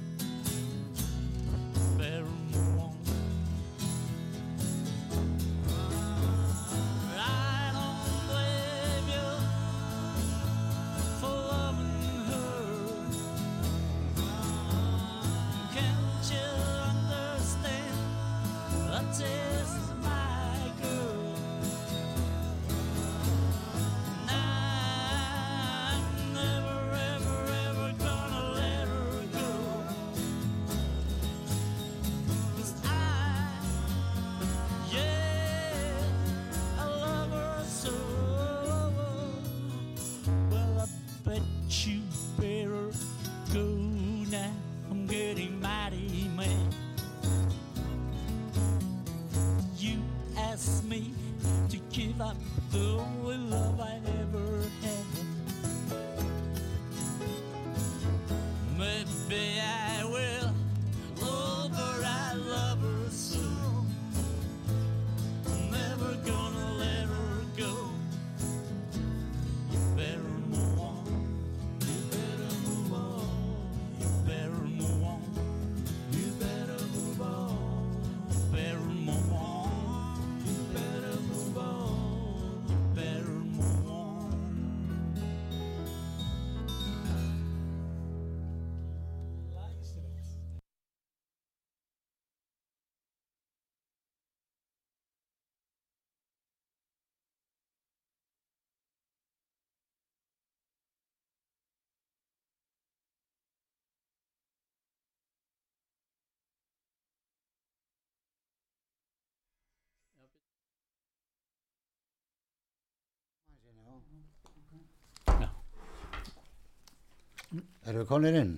Erum 117.87 118.01
við 118.03 118.09
konir 118.11 118.39
inn? 118.41 118.55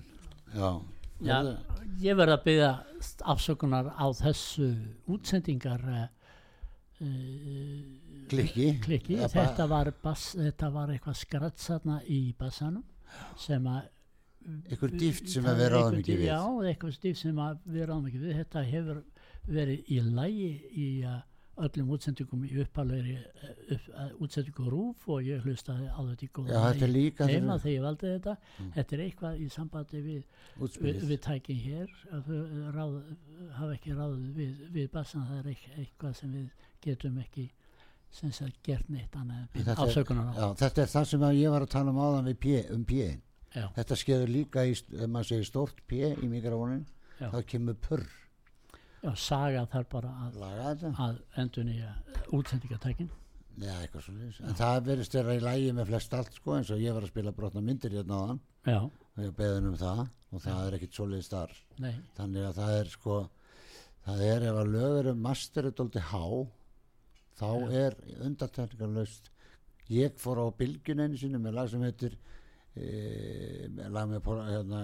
Já. 0.55 0.69
Já, 1.21 1.37
ég 2.01 2.15
verð 2.17 2.33
að 2.37 2.43
byggja 2.47 2.69
afsökunar 3.33 3.89
á 3.93 4.05
þessu 4.15 4.69
útsendingar 5.11 5.83
uh, 5.89 6.07
Klikki. 8.29 8.79
klikki, 8.83 9.17
Ja, 9.19 9.27
ba- 9.27 9.33
þetta 9.43 9.67
var, 9.71 9.91
bass, 10.03 10.33
þetta 10.37 10.69
var 10.73 10.91
eitthvað 10.93 11.17
skratt 11.19 11.57
þarna 11.63 11.99
í 12.07 12.19
bassanum 12.39 12.83
sem 13.39 13.65
að 13.67 13.87
Ykkur 14.71 14.93
dýft 14.95 15.27
sem 15.29 15.43
við 15.43 15.67
ráðum 15.73 15.97
eitthvað 15.99 15.99
ekki 15.99 16.13
við. 16.15 16.27
Já, 16.29 16.39
eitthvað 16.71 16.93
stíf 16.95 17.17
sem 17.19 17.39
að 17.43 17.57
við 17.75 17.83
ráðum 17.89 18.05
ekki 18.09 18.21
við 18.21 18.37
þetta 18.39 18.61
hefur 18.69 19.01
verið 19.49 19.89
í 19.91 19.97
lægi 20.15 20.47
í 20.71 20.85
uh, 21.05 21.17
öllum 21.65 21.91
útsendingum 21.95 22.43
í 22.47 22.51
uppalegri 22.63 23.15
upp, 23.75 23.87
uh, 23.93 24.09
útsendingu 24.23 24.65
rúf 24.71 25.07
og 25.11 25.23
ég 25.27 25.45
hlustaði 25.45 25.87
á 25.91 25.99
þetta 25.99 26.25
í 26.25 26.31
góða 26.39 26.63
heima 27.29 27.57
þegar 27.59 27.75
ég 27.75 27.85
valdi 27.85 28.11
þetta. 28.15 28.35
Þetta 28.75 28.97
er 28.97 29.03
eitthvað 29.05 29.39
í 29.39 29.49
sambandi 29.53 30.03
við 30.05 30.21
við, 30.79 31.01
við 31.11 31.21
tækin 31.27 31.63
hér 31.65 31.95
ráð, 32.75 32.99
hafa 33.59 33.71
ekki 33.77 33.95
ráðið 33.97 34.29
við, 34.39 34.67
við 34.77 34.91
bassan, 34.93 35.27
það 35.29 35.41
er 35.43 35.51
eit- 35.53 35.71
eitthvað 35.83 36.13
sem 36.21 36.35
við 36.37 36.67
getum 36.85 37.17
ekki 37.23 37.49
sem 38.09 38.31
sagt 38.33 38.63
gert 38.65 38.87
neitt 38.89 39.13
annað 39.15 39.73
afsökunar 39.75 40.31
á 40.31 40.33
Já, 40.33 40.47
þetta 40.63 40.81
er 40.81 40.93
það 40.93 41.09
sem 41.11 41.25
ég 41.37 41.53
var 41.53 41.65
að 41.65 41.73
tala 41.75 41.91
um 41.93 41.99
áðan 42.01 42.29
við 42.31 42.39
pé, 42.45 42.55
um 42.73 42.85
já, 43.53 43.65
Þetta 43.75 43.97
skeður 43.97 44.31
líka 44.33 44.65
í, 44.65 44.73
segir 45.27 45.45
stórt 45.47 45.83
pé 45.89 46.13
í 46.15 46.29
mikrofónin, 46.29 46.85
þá 47.19 47.39
kemur 47.45 47.77
purr. 47.81 48.05
Já, 49.03 49.11
saga 49.15 49.65
þarf 49.71 49.89
bara 49.93 50.11
að, 50.25 50.83
að 50.91 51.17
endur 51.39 51.67
nýja 51.67 51.95
útsendingatækin. 52.35 53.09
Já, 53.59 53.73
eitthvað 53.81 54.05
svo 54.05 54.45
En 54.47 54.55
það 54.55 54.85
verðist 54.87 55.15
vera 55.17 55.35
í 55.35 55.41
lægi 55.43 55.71
með 55.75 55.89
flest 55.89 56.13
allt, 56.15 56.37
sko, 56.37 56.53
eins 56.55 56.69
og 56.71 56.79
ég 56.79 56.95
var 56.95 57.03
að 57.03 57.11
spila 57.11 57.33
brotna 57.35 57.63
myndir 57.63 57.95
hérna 57.97 58.19
áðan. 58.21 58.39
Já, 58.63 58.79
og 58.85 59.25
ég 59.25 59.33
beðin 59.35 59.67
um 59.71 59.79
það 59.79 60.05
og 60.29 60.43
það 60.45 60.61
er 60.67 60.77
ekkit 60.77 60.95
svoleiðis 60.95 61.31
þar. 61.33 61.55
nei, 61.83 61.93
Þannig 62.15 62.47
að 62.47 62.59
það 62.59 62.75
er 62.77 62.91
sko, 62.93 63.17
það 64.05 64.23
er 64.29 64.47
ef 64.51 64.59
að 64.61 64.71
lög 64.75 64.95
eru 65.01 65.15
masterið 65.25 65.75
dóldi 65.79 66.05
há, 66.11 66.23
þá 67.39 67.49
er 67.81 67.97
undantekningarlaust. 68.27 69.31
Ég 69.89 70.15
fór 70.21 70.43
á 70.45 70.47
bylgjun 70.55 71.03
einu 71.03 71.17
sinni 71.17 71.41
með 71.41 71.57
lag 71.57 71.71
sem 71.71 71.83
heitir, 71.83 72.15
e, 72.77 73.67
lag 73.89 74.07
með 74.11 74.29
hérna, 74.53 74.83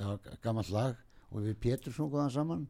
já, 0.00 0.10
gammalt 0.42 0.72
lag 0.72 0.96
og 1.28 1.44
við 1.44 1.58
Pétur 1.60 1.92
sunguðan 1.94 2.32
saman 2.32 2.66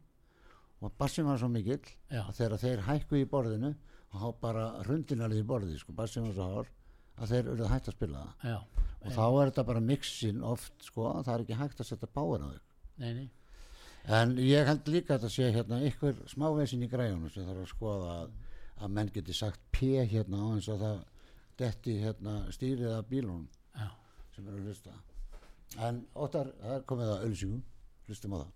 og 0.79 0.93
bassin 0.99 1.27
var 1.27 1.39
svo 1.39 1.49
mikill 1.51 1.81
já, 1.83 2.21
að 2.23 2.35
þegar 2.37 2.61
þeir 2.63 2.83
hækku 2.87 3.19
í 3.19 3.27
borðinu 3.29 3.71
og 4.09 4.21
þá 4.21 4.27
bara 4.41 4.67
hrundin 4.85 5.23
alveg 5.25 5.43
í 5.43 5.47
borði 5.47 5.79
sko, 5.81 5.95
bassin 5.95 6.27
var 6.27 6.37
svo 6.37 6.47
hár 6.53 6.69
að 7.19 7.33
þeir 7.33 7.49
eru 7.53 7.67
hægt 7.67 7.89
að 7.91 7.97
spila 7.97 8.21
það. 8.23 8.45
Já, 8.47 8.85
og 9.03 9.11
þá 9.17 9.25
er 9.27 9.51
þetta 9.51 9.65
bara 9.67 9.83
mixin 9.83 10.43
oft 10.47 10.87
sko, 10.87 11.09
það 11.25 11.33
er 11.33 11.43
ekki 11.45 11.59
hægt 11.59 11.83
að 11.83 11.89
setja 11.89 12.11
báir 12.15 12.45
á 12.45 12.47
þau 12.47 12.61
nei, 13.03 13.11
nei, 13.17 13.27
en 14.19 14.35
ég 14.43 14.69
held 14.71 14.91
líka 14.91 15.15
að 15.15 15.25
þetta 15.25 15.33
sé 15.35 15.49
hérna 15.55 15.81
ykkur 15.89 16.23
smávesin 16.31 16.85
í 16.85 16.91
græjunum 16.91 17.33
sem 17.33 17.47
þarf 17.47 17.65
að 17.65 17.71
skoða 17.73 18.15
að, 18.23 18.33
að 18.79 18.93
menn 18.95 19.11
geti 19.15 19.35
sagt 19.35 19.65
P 19.75 19.91
hérna 19.99 20.39
á 20.39 20.47
eins 20.55 20.69
og 20.71 20.79
það 20.83 21.01
detti 21.59 21.97
hérna 21.99 22.37
stýrið 22.55 22.95
af 22.95 23.09
bílunum 23.11 23.49
já, 23.75 23.89
sem 24.35 24.47
eru 24.47 24.61
að 24.61 24.69
hlusta. 24.71 24.95
En 25.85 25.99
óttar, 26.15 26.53
það 26.63 26.77
er 26.77 26.87
komið 26.89 27.11
að 27.13 27.25
ölsingum 27.27 27.65
hlustum 28.07 28.33
á 28.33 28.37
það 28.39 28.55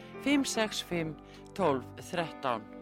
565 0.23 1.15
12 1.53 1.83
13 1.97 2.80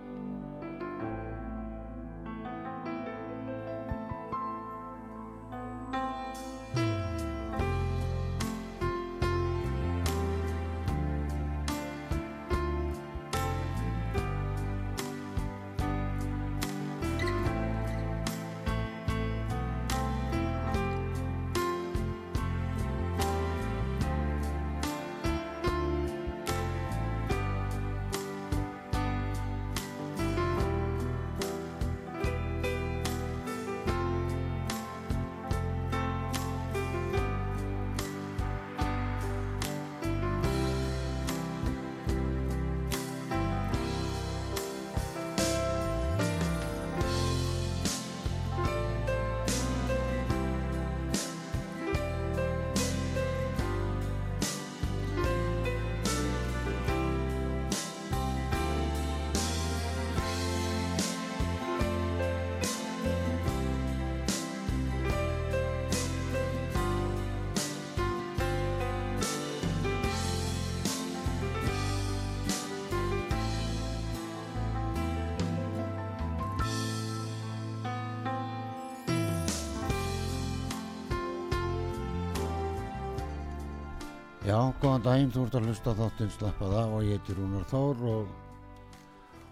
Já, 84.50 84.58
góðan 84.82 85.04
daginn, 85.06 85.30
þú 85.30 85.42
ert 85.46 85.56
að 85.60 85.66
hlusta 85.68 85.92
þáttinn 85.94 86.30
slappað 86.34 86.72
af 86.80 86.94
og 86.96 87.04
ég 87.06 87.20
heiti 87.20 87.34
Rúnar 87.38 87.66
Þór 87.70 88.00
og, 88.10 88.32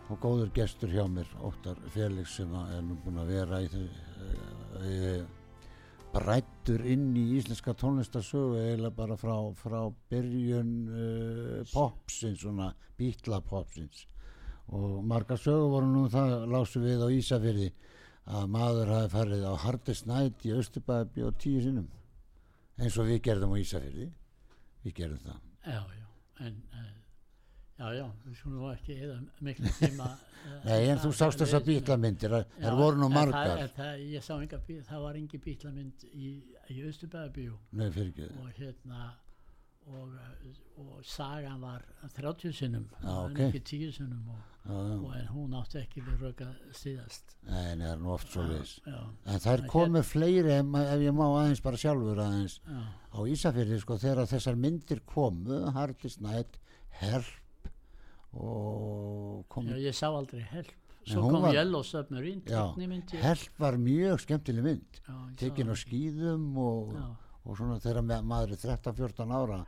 og 0.09 0.19
góður 0.23 0.49
gestur 0.55 0.89
hjá 0.89 1.03
mér, 1.11 1.29
Óttar 1.45 1.77
Felix 1.93 2.33
sem 2.39 2.55
er 2.63 2.81
nú 2.81 2.97
búin 3.03 3.19
að 3.21 3.29
vera 3.29 3.59
í 3.61 3.83
e, 4.81 5.11
brættur 6.15 6.81
inn 6.89 7.11
í 7.13 7.27
íslenska 7.37 7.77
tónlistarsögu 7.77 8.57
eiginlega 8.63 8.97
bara 8.97 9.21
frá, 9.21 9.37
frá 9.61 9.79
byrjun 10.09 10.75
e, 10.89 11.05
popsins, 11.75 12.41
svona 12.41 12.73
bítla 12.97 13.43
popsins 13.45 14.07
og 14.73 15.03
margar 15.05 15.37
sögur 15.37 15.75
voru 15.77 15.93
nú 15.93 16.07
það 16.09 16.39
lásu 16.57 16.81
við 16.81 17.05
á 17.05 17.07
Ísafirði 17.21 17.73
að 18.33 18.53
maður 18.57 18.95
hafi 18.97 19.13
farið 19.19 19.45
á 19.45 19.53
Hardest 19.61 20.09
Night 20.09 20.47
í 20.47 20.57
Östubæði 20.57 21.29
og 21.29 21.37
tíu 21.43 21.61
sinnum 21.61 21.91
eins 22.81 22.97
og 22.97 23.13
við 23.13 23.27
gerðum 23.29 23.53
á 23.53 23.61
Ísafirði 23.61 24.15
við 24.87 24.95
gerðum 25.01 25.21
það. 25.27 25.43
Já, 25.67 25.81
já, 25.99 26.07
en 26.47 26.57
uh, 26.71 26.87
já, 27.77 27.87
já, 27.99 28.05
við 28.25 28.39
skulum 28.39 28.57
nú 28.61 28.71
ekki 28.71 28.97
eða 29.05 29.17
miklu 29.49 29.73
tíma 29.77 30.07
uh, 30.15 30.57
Nei, 30.65 30.87
en 30.93 30.97
þú 31.03 31.11
það- 31.11 31.17
sást 31.21 31.43
þessar 31.43 31.63
við- 31.65 31.69
bítlamyndir, 31.81 32.35
þær 32.57 32.77
voru 32.79 32.97
nú 33.03 33.09
það, 33.11 33.15
margar. 33.19 33.63
en 33.65 33.71
það, 33.77 34.03
ég 34.15 34.25
sá 34.25 34.33
enga 34.39 34.59
bí, 34.67 34.79
það 34.89 35.05
var 35.07 35.19
engi 35.21 35.41
bítlamynd 35.45 36.07
í, 36.13 36.31
í 36.73 36.81
Östubæðabíu 36.87 37.57
og 38.41 38.51
hérna 38.61 39.01
og, 39.87 40.09
uh, 40.13 40.83
og 40.83 41.05
sagan 41.05 41.61
var 41.61 41.81
30 42.15 42.53
sinnum 42.53 42.85
Já, 43.01 43.07
en 43.07 43.31
ok. 43.31 43.39
ekki 43.47 43.61
10 43.63 43.91
sinnum 43.95 44.29
og, 44.33 44.41
Já, 44.67 44.73
já. 44.73 44.97
og 44.99 45.13
en 45.15 45.27
hún 45.31 45.53
átti 45.61 45.79
ekki 45.79 46.01
við 46.03 46.19
röka 46.25 46.47
síðast 46.75 47.35
nei, 47.47 47.75
það 47.79 47.91
er 47.93 47.97
nú 48.03 48.11
oft 48.13 48.27
svo 48.33 48.43
já, 48.43 48.99
En 49.25 49.39
þær 49.39 49.65
komu 49.71 50.01
fleiri, 50.03 50.51
ef, 50.59 50.65
ef 50.83 50.99
ég 51.07 51.15
má 51.15 51.25
aðeins 51.29 51.61
bara 51.63 51.77
sjálfur 51.79 52.19
aðeins, 52.19 52.59
já, 52.67 52.81
á 53.15 53.19
Ísafirði, 53.31 53.79
sko, 53.79 53.97
þegar 53.97 54.27
þessar 54.27 54.55
myndir 54.59 54.99
komu, 55.07 55.61
Hardest 55.71 56.21
Night, 56.21 56.59
Help 56.99 57.69
og 58.33 59.45
kom, 59.49 59.65
já, 59.71 59.77
ég 59.87 59.95
sá 59.95 60.07
aldrei 60.11 60.41
help. 60.51 60.73
Svo 61.07 61.21
kom 61.29 61.41
var- 61.41 61.53
Yellow 61.55 61.83
Submarine 61.87 62.41
já, 62.43 62.65
teiknimynd, 62.75 63.11
ég- 63.15 63.21
Help 63.23 63.57
var 63.59 63.77
mjög 63.77 64.19
skemmtileg 64.25 64.63
mynd, 64.63 64.99
já, 65.07 65.35
tekin 65.37 65.69
á 65.71 65.75
skýðum 65.79 66.57
og, 66.57 66.93
Já. 66.93 67.15
og 67.45 67.57
svona 67.57 67.79
þegar 67.79 68.03
ma- 68.03 68.21
maður 68.21 68.51
er 68.51 68.57
13-14 68.75 69.31
ára 69.31 69.65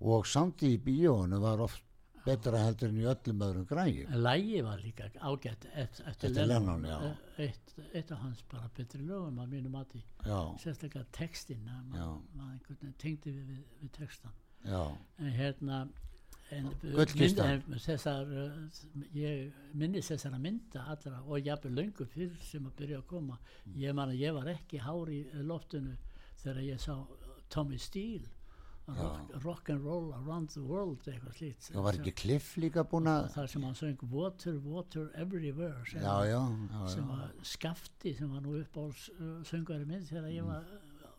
og 0.00 0.26
samt 0.26 0.62
í 0.66 0.74
bíónu 0.80 1.40
var 1.42 1.62
oft 1.66 1.84
betra 2.24 2.60
heldur 2.66 2.90
en 2.92 3.00
í 3.00 3.06
öllum 3.08 3.44
öðrum 3.46 3.66
græjum. 3.68 4.12
Lægi 4.24 4.60
var 4.64 4.82
líka 4.84 5.08
ágætt 5.20 5.64
eftir, 5.72 6.36
Lennon. 6.46 6.84
Eh, 6.84 7.46
eitt, 7.46 7.74
eitt 7.94 8.12
af 8.12 8.20
hans 8.24 8.42
bara 8.50 8.68
betri 8.76 9.00
lögum 9.00 9.40
að 9.40 9.54
mínu 9.54 9.72
mati. 9.72 10.02
Já, 10.26 10.40
sérstaklega 10.60 11.06
textin 11.16 11.64
að 11.68 11.96
maður 12.36 12.94
tengdi 13.00 13.32
við, 13.32 13.42
við, 13.54 13.64
við 13.80 13.92
textan 13.96 14.36
já, 14.64 14.96
en 15.18 15.32
hérna 15.32 15.86
þessar 16.50 18.26
uh, 18.26 18.54
ég 19.14 19.52
minnist 19.78 20.10
þessara 20.10 20.40
mynda 20.42 20.82
allra 20.90 21.20
og 21.22 21.46
jafnvel 21.46 21.76
löngu 21.78 22.06
fyrr 22.10 22.34
sem 22.42 22.66
að 22.66 22.76
byrja 22.82 22.98
að 22.98 23.06
koma. 23.12 23.38
Ég 23.78 23.94
man 23.94 24.10
að 24.10 24.24
ég 24.24 24.34
var 24.34 24.50
ekki 24.50 24.82
hár 24.82 25.12
í 25.14 25.22
eh, 25.28 25.44
loftinu 25.46 25.94
þegar 26.42 26.62
ég 26.66 26.82
sá 26.82 26.94
Tommy 27.50 27.78
Steele 27.78 28.28
rock, 28.98 29.32
rock 29.44 29.68
and 29.70 29.84
roll 29.84 30.12
around 30.18 30.50
the 30.54 30.60
world 30.62 31.06
eitthvað 31.08 31.34
slíkt. 31.38 31.68
Það 31.70 31.82
var 31.86 31.98
ekki 32.00 32.12
Cliff 32.20 32.48
líka 32.56 32.84
búin 32.90 33.06
að, 33.10 33.28
þar 33.34 33.48
sem 33.54 33.62
hann 33.68 33.74
söng 33.78 34.04
Water, 34.12 34.58
Water 34.64 35.10
Everywhere 35.14 35.84
sem, 35.90 36.00
já, 36.02 36.14
já, 36.30 36.40
já, 36.72 36.86
sem 36.94 37.06
var 37.08 37.32
skafti 37.42 38.14
sem 38.18 38.30
var 38.34 38.40
nú 38.46 38.56
upp 38.60 38.76
á 38.80 38.84
uh, 38.86 39.42
söngari 39.44 39.86
minn 39.86 40.06
þegar 40.08 40.30
Mm. 40.30 40.36
ég 40.36 40.44
var 40.44 40.64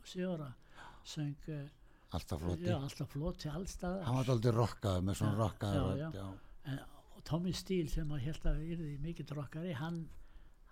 sjóra 0.03 0.49
söng 1.05 1.35
uh, 1.49 1.67
alltaf 2.11 2.41
flotti. 2.41 2.65
já, 2.69 2.75
alltaf 2.77 3.09
floti 3.13 3.49
allstað 3.49 4.01
Hann 4.07 4.15
var 4.21 4.29
aldrei 4.35 4.51
rockaður 4.55 5.05
með 5.07 5.19
svona 5.21 5.37
já. 6.15 6.25
en, 6.71 6.79
og 7.15 7.23
Tommy 7.23 7.53
Steele 7.53 7.89
sem 7.89 8.09
að 8.11 8.25
held 8.25 8.45
að 8.49 8.61
yrði 8.75 8.97
mikill 9.01 9.35
rockari 9.37 9.73
hann, 9.77 10.03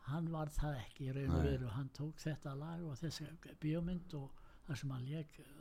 hann 0.09 0.29
var 0.33 0.49
það 0.49 0.79
ekki 0.83 1.09
í 1.09 1.13
raun 1.13 1.35
og 1.37 1.43
veru. 1.45 1.67
Hann 1.75 1.89
tók 1.93 2.17
þetta 2.23 2.55
lag 2.57 2.81
og 2.89 2.95
þessi 2.97 3.27
bíómynd 3.61 4.13
og 4.17 4.31
þar 4.67 4.79
sem 4.81 4.89
hann 4.95 5.05
leik 5.09 5.35
uh, 5.43 5.58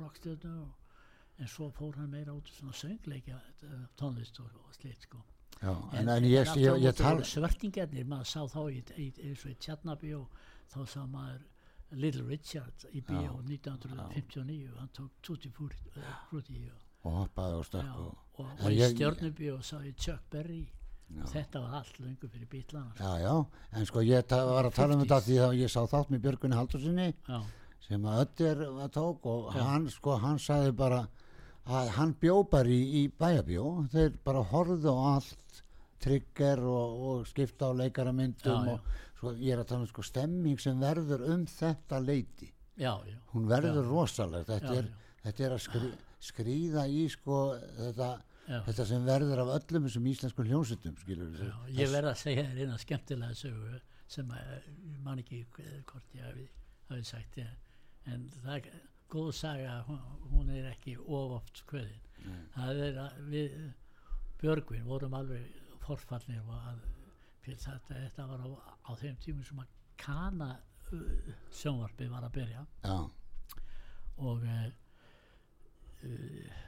rockstjörnu 0.00 0.52
og 0.62 1.40
en 1.40 1.48
svo 1.52 1.70
fór 1.76 1.96
hann 2.00 2.10
meira 2.10 2.32
út 2.32 2.48
svona 2.48 2.72
söngleikja 2.72 3.36
uh, 3.36 3.82
tónlist 4.00 4.38
og, 4.40 4.50
og 4.66 4.74
slitt 4.74 5.02
sko. 5.04 5.18
Já, 5.60 5.72
en, 5.96 6.08
en 6.08 6.24
ég, 6.24 6.48
ég, 6.60 6.78
ég, 6.84 6.94
tal, 6.96 7.22
svörtingarnir, 7.24 8.04
maður 8.08 8.28
sá 8.28 8.40
þá 8.52 8.60
í, 8.72 8.80
í, 9.00 9.06
í, 9.24 9.32
í 9.32 9.54
Tjarnaby 9.60 10.14
og 10.16 10.32
þá 10.72 10.80
sá 10.92 11.02
maður 11.08 11.44
Little 11.96 12.24
Richard 12.26 12.86
í 12.92 13.00
Já, 13.00 13.30
1959 13.46 14.72
hann 14.80 14.88
tók 14.96 15.12
Tutti 15.22 15.50
Frutti 15.54 15.92
uh, 15.96 16.08
Frutti 16.30 16.64
og, 16.72 16.80
og 17.06 17.18
hoppaði 17.22 17.58
og 17.60 17.62
já, 17.62 17.68
stökk 17.70 18.00
og, 18.00 18.16
og, 18.40 18.48
og, 18.58 18.66
í 18.72 18.80
ég- 18.80 18.96
stjörnubíó 18.96 19.60
sá 19.62 19.76
ég 19.84 19.94
Chuck 19.96 20.24
Berry. 20.32 20.64
Já. 21.06 21.22
þetta 21.30 21.60
var 21.62 21.74
allt 21.78 22.00
löngu 22.02 22.26
fyrir 22.26 22.48
bílana 22.50 22.90
já, 22.98 23.12
já, 23.22 23.34
en 23.78 23.84
sko 23.86 24.02
ég 24.02 24.32
var 24.34 24.66
að 24.66 24.72
tala 24.74 24.96
um 24.96 25.04
50s. 25.04 25.06
þetta 25.06 25.20
því 25.28 25.36
að 25.44 25.52
ég 25.60 25.70
sá 25.70 25.84
þátt 25.86 26.10
með 26.10 26.24
Björgunni 26.24 26.56
Haldursinni 26.58 27.04
já, 27.14 27.36
sem 27.84 28.04
að 28.08 28.42
að 28.82 28.90
tók 28.94 29.26
og 29.30 29.54
Já. 29.54 29.62
hann 29.62 29.88
sko, 29.90 30.16
hann 30.22 30.38
sagði 30.42 30.72
bara 30.76 31.06
að 31.66 31.88
hann 31.96 32.14
bjó 32.20 32.42
bara 32.50 32.70
í, 32.70 32.82
í 33.00 33.08
bæjabjó 33.10 33.88
þeir 33.92 34.18
bara 34.24 34.42
horfðu 34.52 34.92
á 34.94 34.98
allt 35.16 35.62
trigger 36.02 36.62
og, 36.62 37.00
og 37.08 37.26
skipta 37.26 37.70
á 37.70 37.74
já. 38.46 38.72
og 38.74 38.80
svo 39.18 39.32
ég 39.40 39.54
er 39.54 39.62
að 39.62 39.70
tala 39.72 39.86
um 39.86 39.90
sko 39.90 40.04
stemming 40.04 40.60
sem 40.60 40.78
verður 40.80 41.24
um 41.32 41.46
þetta 41.50 42.00
leiti 42.04 42.52
já, 42.76 42.92
já, 43.08 43.18
hún 43.32 43.48
verður 43.48 43.82
Já. 43.82 43.88
rosaleg 43.88 44.46
þetta, 44.46 44.74
er, 44.76 44.88
þetta 45.24 45.44
er 45.46 45.56
að 45.56 45.62
skrí, 45.64 45.92
skrýða 46.30 46.86
í 46.92 47.02
sko 47.10 47.40
þetta, 47.78 48.10
já. 48.46 48.58
þetta 48.68 48.88
sem 48.92 49.06
verður 49.08 49.44
af 49.44 49.52
öllum 49.56 49.88
þessum 49.88 50.08
íslenskum 50.12 50.50
hljónsutum 50.50 50.98
ég 51.74 51.92
verð 51.94 52.12
að 52.12 52.18
segja 52.22 52.46
þér 52.50 52.64
eina 52.64 52.80
skemmtilega 52.82 53.38
sögu 53.38 53.80
sem 54.06 54.28
að, 54.30 54.58
ég 54.86 54.98
man 55.02 55.22
ekki 55.22 55.42
hvort 55.88 56.14
ég 56.14 56.28
hafi, 56.28 56.50
hafi 56.92 57.08
sagt 57.08 57.40
ég, 57.40 57.48
en 58.12 58.28
það 58.42 58.52
er 58.58 58.80
góð 59.12 59.30
saga 59.38 59.80
hún, 59.86 60.00
hún 60.32 60.52
er 60.54 60.70
ekki 60.72 60.96
ofoft 60.98 61.62
skveðin. 61.62 62.02
Það 62.54 62.80
er 62.88 63.00
að 63.04 63.18
við 63.30 63.58
Björgvin 64.40 64.86
vorum 64.88 65.14
alveg 65.16 65.60
forfallnir 65.84 66.42
og 66.44 66.70
að 66.72 66.80
þetta, 67.46 67.78
þetta 67.94 68.26
var 68.28 68.42
á, 68.42 68.48
á 68.90 68.90
þeim 68.98 69.20
tímum 69.22 69.46
sem 69.46 69.60
að 69.62 69.74
kana 70.00 70.50
uh, 70.92 71.30
sjónvarpi 71.54 72.08
var 72.10 72.26
að 72.26 72.34
byrja. 72.40 72.64
Já, 72.82 72.98
og 74.26 74.44
uh, 74.44 74.66
uh, 76.04 76.62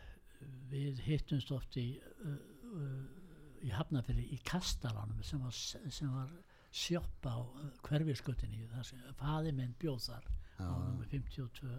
við 0.71 1.03
hittumst 1.05 1.51
oft 1.55 1.77
í 1.81 1.89
uh, 2.23 2.37
uh, 2.71 3.19
í 3.67 3.73
Hafnafyrir 3.75 4.35
í 4.35 4.39
Kastalanum 4.47 5.23
sem 5.27 5.43
var, 5.43 5.55
sem 5.55 6.13
var 6.13 6.31
sjoppa 6.71 7.35
á 7.35 7.41
uh, 7.43 7.71
hverfiskutinni 7.89 8.69
þar 8.73 8.87
sem 8.87 9.03
faði 9.19 9.55
minn 9.57 9.75
bjóð 9.81 10.11
þar 10.11 10.29
á 10.59 10.75
nummer 10.89 11.07
52 11.13 11.71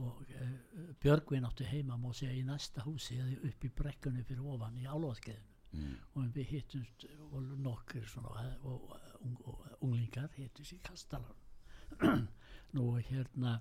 og 0.00 0.22
uh, 0.22 0.52
Björgvin 1.00 1.44
átti 1.44 1.68
heima 1.68 1.98
má 2.00 2.12
segja 2.16 2.34
í 2.34 2.44
næsta 2.48 2.84
húsi 2.86 3.18
upp 3.34 3.64
í 3.64 3.72
brekkunni 3.80 4.24
fyrir 4.24 4.46
ofan 4.54 4.78
í 4.80 4.86
álvaskeiðinu 4.88 5.82
mm, 5.82 5.96
og 6.14 6.30
við 6.36 6.54
hittumst 6.54 7.06
og 7.30 7.52
nokkur 7.66 8.08
svona 8.08 8.46
og, 8.62 8.88
og, 8.90 8.96
ung, 9.26 9.38
og 9.44 9.66
unglingar 9.80 10.32
hittumst 10.36 10.76
í 10.76 10.80
Kastalanum. 10.88 11.38
Nú 12.74 12.86
hérna 13.10 13.58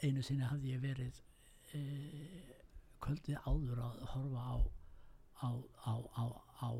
einu 0.00 0.22
sinni 0.24 0.48
hafði 0.48 0.72
ég 0.72 0.80
verið 0.80 1.18
e, 1.76 1.80
kvöldið 3.04 3.42
áður 3.44 3.82
að 3.84 4.04
horfa 4.14 4.44
á 4.48 4.56
á, 5.40 5.50
á, 5.84 5.94
á, 6.16 6.24
á 6.60 6.70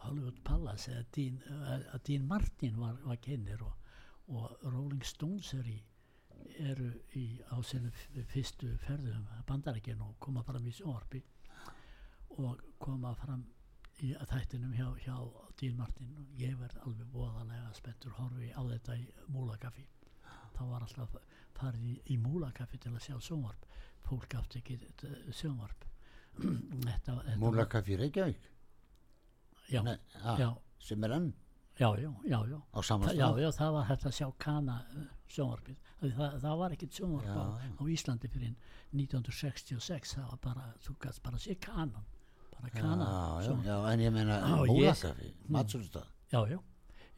Hollywood 0.00 0.40
Palace 0.44 0.92
að 0.96 2.00
Dean 2.06 2.26
Martin 2.28 2.76
var, 2.80 2.96
var 3.04 3.20
kennir 3.24 3.62
og, 3.64 3.79
og 4.30 4.56
Rolling 4.72 5.02
Stones 5.06 5.52
er 5.58 5.66
í, 5.70 5.76
eru 6.70 6.90
í, 7.18 7.24
á 7.50 7.56
sinni 7.66 7.90
f- 7.90 8.10
fyrstu 8.32 8.70
ferðum 8.84 9.26
bandarækinn 9.48 10.00
og 10.06 10.14
koma 10.22 10.42
fram 10.46 10.66
í 10.70 10.74
sjónvarpi 10.76 11.22
og 12.38 12.60
koma 12.78 13.10
fram 13.18 13.42
í 14.00 14.12
þættinum 14.30 14.72
hjá, 14.78 14.86
hjá 15.04 15.16
Dean 15.60 15.76
Martin 15.76 16.14
og 16.16 16.38
ég 16.40 16.54
verð 16.60 16.78
alveg 16.86 17.10
voðalega 17.12 17.72
spenntur 17.76 18.14
horfi 18.16 18.48
á 18.56 18.62
þetta 18.64 18.96
í 18.96 19.08
múlakaffi. 19.34 19.84
Þá 20.56 20.62
var 20.70 20.86
alltaf 20.86 21.16
farið 21.58 21.82
í, 21.90 21.96
í 22.14 22.16
múlakaffi 22.22 22.78
til 22.80 22.94
að 22.94 23.02
sjá 23.08 23.18
sjónvarp. 23.26 23.66
Fólk 24.06 24.34
átti 24.38 24.62
ekki 24.62 24.78
þetta 24.86 25.10
sjónvarp 25.36 25.84
múlakaffi 27.42 27.98
Reykjavík? 28.00 28.48
Já, 29.70 29.82
Nei, 29.86 29.96
ah, 30.24 30.38
já, 30.40 30.48
sem 30.82 31.04
er 31.06 31.12
enn 31.18 31.28
já, 31.80 31.88
já, 32.04 32.10
já, 32.28 32.38
já. 32.52 32.58
á 32.76 32.80
sama 32.84 33.06
Þa, 33.08 33.14
já, 33.14 33.26
stað 33.26 33.40
já, 33.44 33.50
það 33.58 33.72
var 33.76 33.84
hægt 33.90 34.06
að 34.10 34.16
sjá 34.18 34.28
kana 34.44 34.76
uh, 34.94 35.04
sjónvarpið 35.30 35.76
það, 36.00 36.38
það, 36.44 36.56
var 36.62 36.74
ekkit 36.76 36.98
sjónvarp 37.00 37.26
Já, 37.30 37.34
á, 37.40 37.44
já. 37.64 37.70
á 37.80 37.82
Íslandi 37.96 38.28
fyrir 38.32 38.54
1966 39.00 40.14
það 40.16 40.26
var 40.32 40.40
bara, 40.44 40.64
þú 40.84 40.94
gæst 41.04 41.22
bara 41.24 41.38
að 41.40 41.44
sé 41.46 41.56
kanan 41.64 42.04
bara 42.54 42.68
já, 42.70 42.80
kana 42.80 43.06
já, 43.10 43.46
sjónvarp. 43.46 43.66
já, 43.70 43.76
en 43.92 44.00
ég 44.04 44.12
meina 44.16 44.38
Já, 44.40 44.56
ég- 44.56 44.72
múlakaffi, 44.74 45.32
matsölustað 45.48 46.06
já, 46.32 46.40
já, 46.54 46.58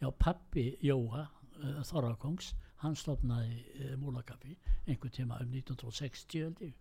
já, 0.02 0.10
pappi 0.18 0.66
Jóa 0.82 1.24
uh, 1.26 1.82
Þorrakongs 1.90 2.52
hann 2.82 2.96
stofnaði 2.98 3.58
uh, 3.90 3.96
múlakaffi 4.02 4.56
einhver 4.86 5.10
tíma 5.14 5.38
um 5.42 5.50
1960 5.54 6.42
held 6.42 6.62
ég. 6.66 6.74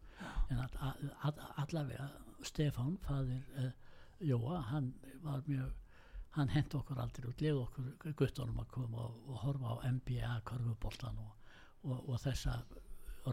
en 0.50 0.58
all, 0.62 1.10
all, 1.24 1.40
allavega 1.66 2.10
Stefán, 2.44 2.98
fadir 3.06 3.42
uh, 3.58 3.72
Jóa, 4.22 4.62
hann 4.70 4.94
var 5.24 5.42
mjög 5.48 5.72
hann 6.38 6.52
hent 6.54 6.76
okkur 6.76 7.02
aldrei 7.04 7.28
út, 7.30 7.42
leið 7.44 7.60
okkur 7.66 8.14
guttunum 8.20 8.62
að 8.64 8.72
koma 8.76 9.06
og, 9.08 9.20
og 9.28 9.42
horfa 9.46 9.76
á 9.76 9.92
NBA 9.92 10.34
körfuboltan 10.48 11.20
og, 11.20 11.52
og, 11.84 12.10
og 12.10 12.22
þessa 12.24 12.62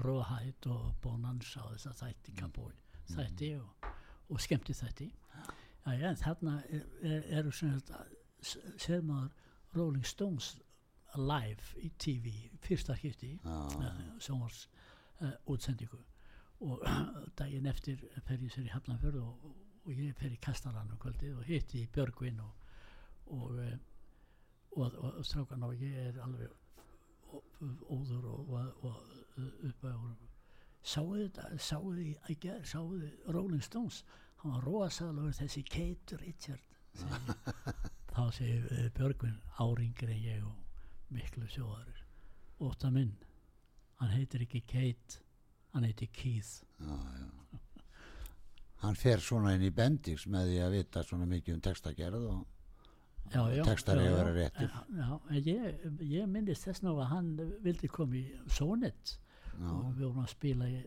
röðhætt 0.05 0.67
og 0.73 0.95
bonanza 1.03 1.65
og 1.65 1.77
þessa 1.77 1.95
þætti 2.03 2.37
kabói 2.39 2.75
þætti 3.09 3.53
og, 3.63 4.41
skemmti 4.43 4.75
þætti 4.77 5.09
já, 5.09 6.11
en 6.11 6.19
þarna 6.21 6.59
er, 6.69 6.83
er, 7.01 7.29
eru 7.41 7.53
þetta 7.55 8.03
sér 8.79 9.05
maður 9.07 9.33
Rolling 9.77 10.07
Stones 10.07 10.57
live 11.17 11.81
í 11.83 11.91
TV 12.01 12.33
fyrsta 12.65 12.97
hýtti 12.99 13.35
Já. 13.43 13.91
sjónvars 14.20 14.66
uh, 15.22 15.33
útsendingu. 15.49 16.01
Og 16.61 16.85
daginn 17.39 17.68
eftir 17.70 18.03
fer 18.27 18.43
ég 18.43 18.53
sér 18.53 18.68
í 18.68 18.72
Hafnarfjörð 18.72 19.22
og, 19.22 19.51
og 19.85 19.93
ég 19.95 20.16
fer 20.18 20.35
í 20.35 20.41
Kastalanum 20.43 21.01
kvöldið 21.01 21.39
og 21.41 21.49
hitti 21.49 21.87
Björgvin 21.95 22.43
og 22.45 22.68
og, 23.35 23.59
eh, 23.62 23.76
og, 24.76 24.95
og, 24.95 25.12
og 25.18 25.26
strákan 25.26 25.66
og 25.66 25.76
ég 25.83 25.99
er 26.07 26.20
alveg 26.24 26.49
óður 27.91 28.31
og, 28.33 28.53
og, 28.55 28.85
og 28.89 29.43
upp 29.68 29.85
á 29.85 29.95
sáu 30.83 31.12
þetta, 31.16 31.51
sáu 31.61 31.93
þið 31.93 32.33
í 32.33 32.39
gær, 32.41 32.64
sáu 32.64 32.89
þið 32.95 33.33
Rolling 33.35 33.64
Stones? 33.64 34.03
Hann 34.43 34.55
var 34.55 34.64
rosalur 34.64 35.35
þessi 35.35 35.64
Kate 35.66 36.18
Richard 36.22 36.64
þá 38.14 38.22
segir 38.35 38.66
uh, 38.72 38.87
Björgvin 38.97 39.39
áringir 39.59 40.12
en 40.14 40.22
ég 40.22 40.45
og 40.47 41.14
miklu 41.14 41.47
sjóðarir 41.51 42.05
óta 42.62 42.91
minn 42.95 43.14
hann 43.99 44.14
heitir 44.14 44.45
ekki 44.47 44.62
Kate 44.66 45.20
hann 45.74 45.85
heitir 45.85 46.09
Keith. 46.12 46.62
Já, 46.81 46.97
já. 47.20 47.59
hann 48.83 48.97
fer 48.97 49.20
svona 49.22 49.57
inn 49.57 49.66
í 49.66 49.74
bendix 49.74 50.26
með 50.31 50.53
því 50.53 50.61
að 50.64 50.76
vita 50.76 51.03
svona 51.07 51.26
mikið 51.29 51.57
um 51.57 51.64
textagerð 51.66 52.29
og 52.31 52.58
textar 53.33 53.97
já, 53.97 54.05
já. 54.09 54.14
vera 54.16 54.33
réttir. 54.37 54.70
En- 54.70 54.99
já, 54.99 55.20
en 55.31 55.43
ég, 55.45 55.83
ég 56.12 56.26
minnist 56.29 56.64
þess 56.68 56.83
að 56.85 57.03
hann 57.12 57.33
vildi 57.64 57.89
koma 57.89 58.14
í 58.16 58.24
Sónet 58.49 59.18
já, 59.59 59.68
og 59.72 59.93
við 59.97 60.05
vorum 60.07 60.24
að 60.24 60.33
spila 60.35 60.68
í, 60.70 60.81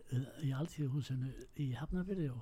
í 0.47 0.51
Alþjóðhúsinu 0.55 1.31
í 1.59 1.69
Hafnarfyrði 1.79 2.29
og, 2.31 2.41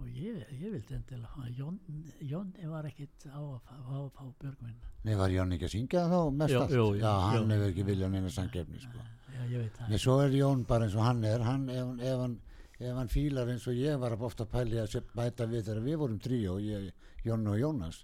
og 0.00 0.08
ég, 0.14 0.42
ég 0.60 0.72
vildi 0.74 0.94
endilega 0.96 1.32
hafa 1.34 1.50
Jón, 1.58 1.78
Jónni 2.22 2.68
var 2.70 2.86
ekkit 2.90 3.26
á 3.30 3.38
að 3.40 3.60
fá, 3.66 3.74
á 3.78 3.96
að 3.98 4.10
fá 4.16 4.24
Björgvin 4.42 4.76
Nei, 5.04 5.14
var 5.18 5.30
Jón 5.30 5.52
ekki 5.56 5.68
að 5.68 5.74
syngja 5.76 6.04
þá 6.10 6.18
mest 6.34 6.52
Jú, 6.54 6.60
allt? 6.64 6.74
jú, 6.76 6.86
já, 6.98 7.12
hann 7.32 7.50
hefur 7.54 7.70
ekki 7.72 7.84
viljað 7.86 8.10
neina 8.14 8.30
sangefni 8.34 8.80
sko. 8.82 8.98
já, 9.32 9.40
ég 9.52 9.58
veit 9.62 9.76
það. 9.78 9.88
Nei, 9.92 9.98
svo 10.02 10.18
er 10.24 10.34
Jón 10.38 10.64
bara 10.68 10.84
eins 10.88 10.96
og 10.98 11.04
hann 11.06 11.24
er. 11.24 11.44
Hann, 11.46 11.68
ef, 11.70 11.92
ef, 12.02 12.18
hann, 12.24 12.34
ef 12.78 12.96
hann 12.98 13.08
fílar 13.12 13.48
eins 13.52 13.66
og 13.70 13.74
ég 13.78 13.98
var 14.02 14.16
ofta 14.18 14.44
að 14.44 14.50
pæli 14.56 14.80
að 14.82 14.96
bæta 15.14 15.46
við 15.46 15.64
þegar 15.68 15.82
við 15.86 15.96
vorum 16.02 16.18
tríó, 16.22 16.56
ég, 16.62 16.88
Jón 17.24 17.46
og 17.50 17.58
Jónas 17.60 18.02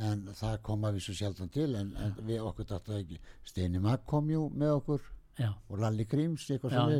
en 0.00 0.26
það 0.36 0.58
kom 0.66 0.84
að 0.88 0.98
við 0.98 1.06
svo 1.06 1.14
sjaldan 1.20 1.50
til 1.54 1.70
en, 1.78 1.90
en 1.96 2.14
við 2.26 2.44
okkur 2.48 2.68
dættu 2.70 2.92
það 2.92 3.00
ekki. 3.04 3.18
Steini 3.50 3.80
Magg 3.82 4.04
kom 4.10 4.30
jú 4.32 4.46
með 4.54 4.76
okkur. 4.80 5.08
Já, 5.40 5.50
og 5.70 5.78
Lalli 5.80 6.04
Gríms, 6.04 6.46
eitthvað 6.50 6.74
sem 6.76 6.94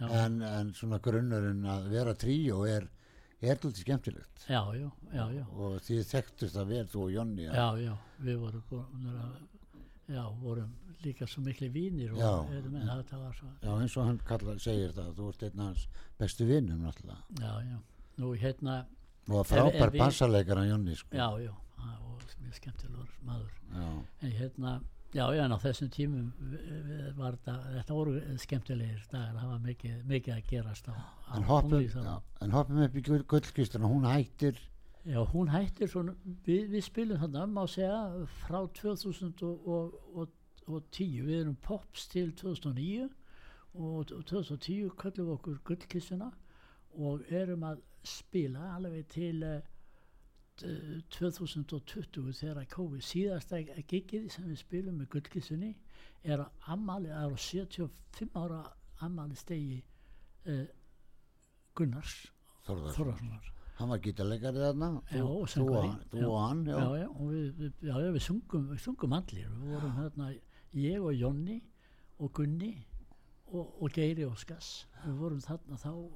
já. 0.00 0.08
en, 0.24 0.40
en 0.46 0.72
svona 0.78 0.98
grunnurinn 1.02 1.64
að 1.66 1.88
vera 1.90 2.14
tríó 2.14 2.60
er, 2.68 2.86
er 3.40 3.56
lítið 3.56 3.80
skemmtilegt. 3.82 4.44
Já, 4.48 4.60
já, 4.76 4.90
og 5.56 5.80
því 5.86 6.02
þekktust 6.12 6.54
það 6.58 6.68
vel 6.74 6.84
þú 6.92 7.02
og 7.06 7.10
Jónni 7.16 7.48
að- 7.48 7.56
já, 7.56 7.66
já 7.88 7.94
við 8.28 8.38
vorum 8.44 8.62
að 8.74 10.14
já, 10.14 10.22
vorum 10.42 10.70
líka 11.04 11.26
svo 11.26 11.42
miklu 11.42 11.70
vínir 11.72 12.12
og 12.12 12.52
erum, 12.52 12.74
en 12.76 12.88
þetta 12.88 13.18
var 13.18 13.34
svo. 13.34 13.48
Já, 13.62 13.70
eins 13.80 13.96
og 13.96 14.06
hann 14.06 14.18
kallar, 14.28 14.58
segir 14.60 14.92
það 14.96 15.12
þú 15.16 15.28
ert 15.32 15.42
einn 15.48 15.60
af 15.60 15.66
hans 15.70 15.88
bestu 16.20 16.46
vinnum 16.46 16.82
náttúrulega. 16.84 17.22
Já, 17.40 17.52
já, 17.64 17.78
nú 18.20 18.34
hérna 18.36 18.78
og 19.30 19.46
frábær 19.46 19.90
bassaleikar 19.96 20.60
hann 20.60 20.68
Jónni 20.74 20.96
sko. 20.96 21.16
já, 21.16 21.28
já, 21.40 21.54
það 21.82 22.00
var 22.06 22.24
mjög 22.44 22.54
skemmtilegur 22.60 23.12
maður. 23.26 23.52
Já. 23.74 23.90
en 24.22 24.32
hérna 24.38 24.72
já, 25.14 25.24
já, 25.34 25.44
en 25.44 25.52
á 25.52 25.58
þessum 25.58 25.90
tímum 25.90 26.32
v- 26.38 26.82
v- 26.86 27.12
var 27.18 27.36
þetta, 27.36 27.54
þetta 27.76 27.94
voru 27.98 28.38
skemmtilegir 28.38 29.06
dagar, 29.12 29.34
það 29.40 29.48
var 29.52 29.62
mikið, 29.68 30.02
mikið 30.06 30.34
að 30.36 30.50
gerast 30.50 30.88
á, 30.88 30.94
á 30.94 31.36
en 32.42 32.50
hoppum, 32.50 32.82
upp 32.84 32.96
í 32.96 33.02
gull- 33.08 33.26
gullkistuna 33.26 33.86
hún 33.90 34.06
hættir. 34.06 34.58
Já, 35.06 35.24
hún 35.32 35.48
hættir 35.48 35.88
svona 35.88 36.12
við, 36.46 36.68
við 36.70 36.82
spilum 36.84 37.18
þarna, 37.22 37.46
má 37.48 37.64
segja 37.66 38.26
frá 38.44 38.60
2000 38.68 39.42
og, 39.42 39.66
og, 39.66 39.94
og 40.14 40.28
2010 40.66 41.24
við 41.26 41.40
erum 41.40 41.56
pops 41.56 42.06
til 42.12 42.32
2009 42.36 43.08
og 43.74 44.06
2010 44.06 44.90
köllum 45.00 45.26
við 45.26 45.34
okkur 45.38 45.58
gullkissuna 45.64 46.30
og 46.98 47.22
erum 47.30 47.62
að 47.64 47.80
spila 48.04 48.74
alveg 48.76 49.06
til 49.08 49.42
uh, 50.66 50.98
2020 51.16 52.32
þegar 52.40 52.66
COVID 52.74 53.04
síðasta 53.04 53.60
gigið 53.90 54.28
sem 54.34 54.48
við 54.50 54.60
spilum 54.62 54.98
með 55.00 55.08
gullkissunni 55.14 55.72
er 56.24 56.42
að 56.44 56.50
ammali, 56.74 57.08
er 57.08 57.30
á 57.32 57.36
75 57.36 58.36
ára 58.36 58.60
ammali 59.06 59.38
stegi 59.38 59.80
uh, 60.46 60.66
Gunnars 61.76 62.18
Þorðar. 62.66 62.94
Þorðarssonar 62.98 63.48
Hann 63.80 63.88
var 63.88 64.00
gítarleikari 64.04 64.60
þarna. 64.60 64.88
Já, 65.08 65.22
og 65.24 65.46
Þú, 65.48 65.62
og- 65.72 66.34
hann, 66.44 66.58
já. 66.68 66.80
já, 67.00 67.06
og 67.08 67.30
við, 67.30 67.46
við, 67.56 68.10
við 68.12 68.22
sungum, 68.26 68.66
við 68.74 68.82
sungum 68.84 69.14
allir 69.16 69.46
við 69.48 69.70
vorum 69.72 69.94
hérna, 69.96 70.26
ég 70.76 71.00
og 71.00 71.14
Jonni 71.16 71.56
og 72.20 72.32
Gunni 72.36 72.74
og, 73.50 73.82
og 73.82 73.94
Geiri 73.94 74.26
Óskars 74.26 74.70
við 75.04 75.16
vorum 75.20 75.40
þarna 75.44 75.78
þá 75.80 75.90
og, 75.90 76.12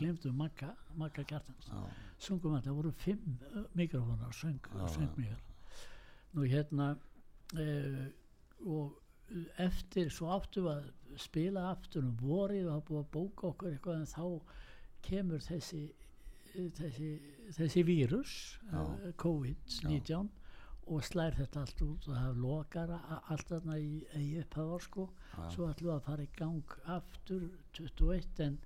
glemdum 0.00 0.36
Magga, 0.40 0.72
Já. 1.68 1.80
sungum 2.18 2.56
allir, 2.56 2.68
það 2.68 2.78
voru 2.80 2.92
fimm 3.04 3.38
mikrofónar 3.78 4.36
söng, 4.36 4.60
Já, 4.74 4.84
söng 4.96 5.16
mjög 5.16 5.50
nú 6.34 6.46
hérna 6.50 6.90
uh, 7.54 8.04
og 8.64 9.00
eftir 9.62 10.10
svo 10.12 10.30
áttum 10.34 10.68
við 10.68 10.72
að 10.74 11.20
spila 11.24 11.68
aftur 11.70 12.04
um 12.04 12.16
vorið 12.20 12.68
og 12.68 12.72
hafa 12.76 12.86
búið 12.88 13.02
að 13.02 13.12
bóka 13.14 13.50
okkur 13.52 13.72
eitthvað 13.72 14.00
en 14.00 14.10
þá 14.10 14.24
kemur 15.04 15.44
þessi 15.44 15.84
þessi, 16.54 17.10
þessi 17.56 17.84
vírus 17.86 18.34
uh, 18.72 19.12
COVID-19 19.20 20.28
og 20.86 21.02
slær 21.04 21.34
þetta 21.38 21.60
allt 21.64 21.82
út 21.82 22.08
og 22.08 22.14
það 22.18 22.40
lokar 22.44 22.90
allt 23.30 23.48
þarna 23.48 23.78
í, 23.80 24.04
í 24.20 24.38
upphafar 24.42 24.82
sko 24.84 25.04
Já. 25.34 25.48
svo 25.54 25.68
ætlum 25.70 25.88
við 25.90 25.94
að 25.96 26.02
fara 26.08 26.22
í 26.22 26.32
gang 26.36 26.74
aftur 26.96 27.46
21 27.78 28.40
en, 28.44 28.58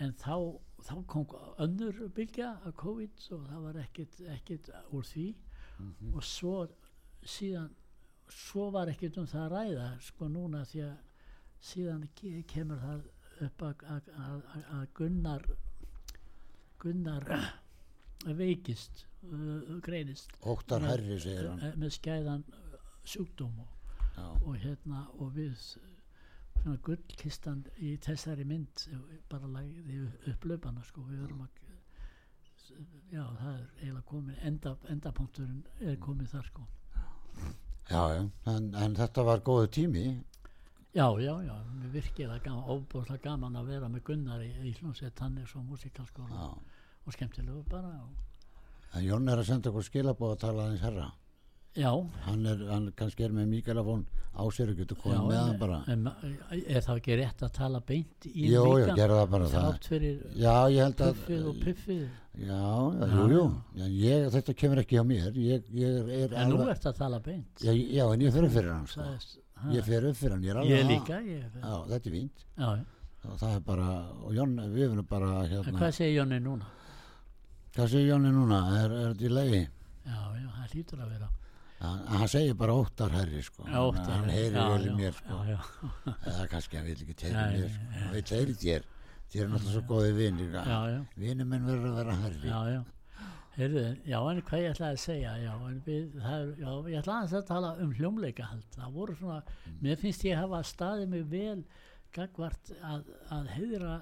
en 0.00 0.12
þá, 0.12 0.36
þá 0.82 0.94
kom 1.06 1.26
önnur 1.62 2.00
bylgja 2.16 2.50
af 2.66 2.74
COVID 2.82 3.26
og 3.36 3.46
það 3.50 3.62
var 3.68 3.80
ekkit, 3.84 4.20
ekkit 4.38 4.70
úr 4.92 5.04
því 5.12 5.34
Mhm. 5.78 6.14
og 6.16 6.22
svo 6.24 6.52
síðan 7.22 7.70
svo 8.32 8.70
var 8.72 8.88
ekkit 8.88 9.18
um 9.20 9.26
það 9.28 9.42
að 9.42 9.52
ræða 9.52 9.88
sko 10.00 10.28
núna 10.28 10.62
því 10.64 10.80
að 10.86 10.96
síðan 11.60 12.06
ke- 12.16 12.42
kemur 12.48 12.78
það 12.80 13.02
upp 13.44 13.62
að 13.62 14.86
Gunnar 14.94 15.42
Gunnar 16.80 17.26
veikist 18.24 19.04
uh, 19.26 19.78
greinist 19.84 20.30
Óttar 20.42 20.80
Með- 20.82 20.90
Herri, 20.94 21.18
segir 21.20 21.48
hann. 21.50 21.60
eh, 21.62 21.74
með 21.76 21.92
skæðan 21.98 22.44
uh, 22.48 22.78
sjúkdóm 23.04 23.58
og, 23.62 23.68
og 24.46 24.56
hérna 24.62 25.04
og 25.20 25.34
við 25.36 25.54
svona 26.56 26.78
gullkistan 26.82 27.64
í 27.78 27.96
þessari 28.02 28.44
mynd 28.48 28.86
eh, 28.90 29.02
bara 29.30 29.46
lagði 29.46 30.00
upp 30.32 30.44
löpana 30.50 30.82
sko 30.88 31.04
við 31.10 31.20
verum 31.26 31.44
að 31.46 31.62
já 33.12 33.22
það 33.38 33.52
er 33.52 33.66
eiginlega 33.80 34.02
komin 34.10 34.38
enda, 34.42 34.72
endapunkturinn 34.90 35.60
er 35.86 35.98
komið 36.02 36.32
þar 36.32 36.48
sko 36.50 36.64
Já, 37.86 38.00
já, 38.16 38.22
en, 38.50 38.64
en 38.74 38.96
þetta 38.98 39.22
var 39.22 39.42
góðu 39.46 39.68
tími. 39.76 40.02
já 40.96 41.06
já 41.22 41.34
já 41.46 41.54
mér 41.76 41.92
virkilega 41.94 42.40
gaman 42.48 42.64
óbúrslega 42.72 43.22
gaman 43.28 43.56
að 43.60 43.68
vera 43.70 43.88
með 43.92 44.02
Gunnar 44.08 44.42
í, 44.42 44.48
í 44.66 44.72
hljómsveit 44.80 45.20
hann 45.22 45.38
er 45.38 45.46
svo 45.46 45.62
músikalskóla 45.62 46.34
Já. 46.34 46.48
Og 47.06 47.12
skemmtilegu 47.14 47.62
bara 47.70 47.92
og, 48.02 48.14
En 48.96 49.04
Jón 49.04 49.26
er 49.28 49.36
að 49.42 49.48
senda 49.50 49.68
okkur 49.70 49.84
skilabóð 49.84 50.30
að 50.36 50.38
tala 50.40 50.62
aðeins 50.66 50.80
herra. 50.86 51.06
já 51.76 51.90
Hann 52.24 52.46
er, 52.48 52.60
hann 52.70 52.86
kannski 52.96 53.24
er 53.26 53.32
með 53.36 53.48
mikrofón 53.50 54.06
á 54.36 54.42
sér 54.52 54.70
og 54.72 54.76
getur 54.78 54.96
komið 54.96 55.26
með 55.28 55.40
hann 55.42 55.58
bara. 55.60 55.80
en, 55.92 56.06
er 56.56 56.80
það 56.84 56.96
ekki 57.02 57.16
rétt 57.20 57.42
að 57.44 57.52
tala 57.58 57.80
beint 57.80 58.26
í 58.30 58.46
Jú, 58.52 58.62
líka 58.78 58.94
gerðu 58.96 59.18
það 59.20 59.30
bara 59.34 59.48
það. 59.52 59.78
fyrir 59.88 60.22
Já, 60.40 60.54
ég 60.72 60.80
held 60.86 61.00
að... 61.04 61.12
puffið 61.20 61.44
og 61.50 61.58
piffið 61.66 62.06
Já, 62.36 62.62
já, 63.00 63.06
jú, 63.16 63.26
jú. 63.32 63.44
Já, 63.80 63.84
ég, 64.06 64.26
þetta 64.36 64.54
kemur 64.60 64.80
ekki 64.82 64.98
á 65.00 65.04
mér. 65.08 65.36
Ég, 65.40 65.68
ég 65.72 66.10
er 66.20 66.34
en 66.36 66.50
nú 66.52 66.56
alveg... 66.60 66.72
ert 66.76 66.86
að 66.90 66.96
tala 66.98 67.20
beint 67.24 67.64
Já, 67.64 67.72
já, 67.72 68.04
en 68.12 68.20
ég 68.24 68.36
upp 68.40 68.52
fyrir 68.56 68.72
hann, 68.72 68.86
sko. 68.86 69.00
Það 69.00 69.12
er- 69.12 69.44
ha, 69.56 69.70
Ég 69.72 69.84
fer 69.88 70.04
upp 70.10 70.16
fyrir 70.20 70.34
hann, 70.36 70.44
ég 70.44 70.52
er 70.52 70.60
alveg... 70.60 70.76
ég 70.76 70.90
líka 70.90 71.20
ég, 71.24 71.44
Já, 71.60 71.76
þetta 71.92 72.08
er 72.10 72.16
fínt. 72.16 72.46
já, 72.56 72.68
já. 72.76 72.84
Og 73.26 73.38
það 73.40 73.54
er 73.56 73.62
bara, 73.66 73.86
og 74.22 74.34
Jón, 74.36 74.52
við 74.72 74.84
erum 74.90 75.06
bara 75.10 75.30
En 75.44 75.48
hérna... 75.52 75.78
hvað 75.80 75.94
segir 75.96 76.18
Jóni 76.20 76.40
núna? 76.44 76.68
Hvað 77.76 77.90
segir 77.92 78.08
Jóni 78.10 78.30
núna? 78.32 78.58
Er, 78.80 78.92
er 78.96 79.10
þetta 79.12 79.26
í 79.28 79.32
leiði? 79.36 79.62
Já, 80.06 80.20
já, 80.40 80.46
það 80.56 80.74
hlýtur 80.76 81.02
að 81.04 81.10
vera 81.16 81.28
Hann, 81.76 81.98
hann 82.08 82.30
segir 82.32 82.54
bara 82.56 82.72
óttar 82.80 83.12
herri, 83.12 83.42
sko. 83.44 83.66
Já, 83.68 83.78
óttar 83.84 84.06
Hann 84.14 84.30
herri, 84.32 84.36
heyrir 84.46 84.56
já, 84.56 84.68
vel 84.72 84.86
í 84.88 84.92
mér, 84.96 85.16
sko. 85.18 85.40
Já, 85.44 85.56
já, 85.58 86.14
Eða 86.32 86.46
kannski 86.54 86.78
hann 86.78 86.86
vil 86.88 86.94
ekki 87.04 87.16
tegja 87.20 87.42
mér, 87.52 87.66
sko. 87.74 87.88
Hann 87.98 88.14
vil 88.14 88.22
tegja 88.30 88.54
þér. 88.62 88.86
Þér 89.26 89.42
er 89.44 89.50
náttúrulega 89.52 89.74
svo 89.74 89.82
góði 89.90 90.12
vinir. 90.16 90.54
já, 90.56 90.78
já, 90.94 91.00
Vinir 91.20 91.48
minn 91.50 91.66
verður 91.68 91.90
að 91.90 91.98
vera 92.00 92.16
herri. 92.22 92.48
já, 92.48 92.60
já. 92.72 92.80
Heyrðu, 93.56 93.82
já, 94.08 94.16
en 94.30 94.40
hvað 94.48 94.62
ég 94.62 94.72
ætlaði 94.74 94.96
að 94.96 95.02
segja, 95.04 95.30
já, 95.40 95.52
en 95.68 95.76
við, 95.84 96.02
það 96.20 96.34
er, 96.40 96.48
já, 96.60 96.72
ég 96.92 96.98
ætlaði 97.02 97.36
að 97.38 97.46
tala 97.50 97.70
um 97.84 97.92
hljómleikahald. 98.00 98.66
Það 98.76 98.96
voru 98.96 99.14
svona, 99.20 99.38
Mm. 99.66 99.78
mér 99.84 99.96
finnst 100.00 100.24
ég 100.28 100.36
hafa 100.40 100.60
staðið 100.72 101.08
mig 101.12 101.24
vel 101.30 101.62
gagvart 102.16 102.72
að, 102.84 103.04
að 103.32 103.48
heiðra 103.56 103.94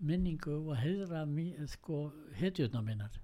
minningu 0.00 0.54
og 0.70 0.76
heiðra 0.80 1.24
mí, 1.28 1.50
sko, 1.68 2.10
hetjurna 2.38 2.80
mínar. 2.82 3.18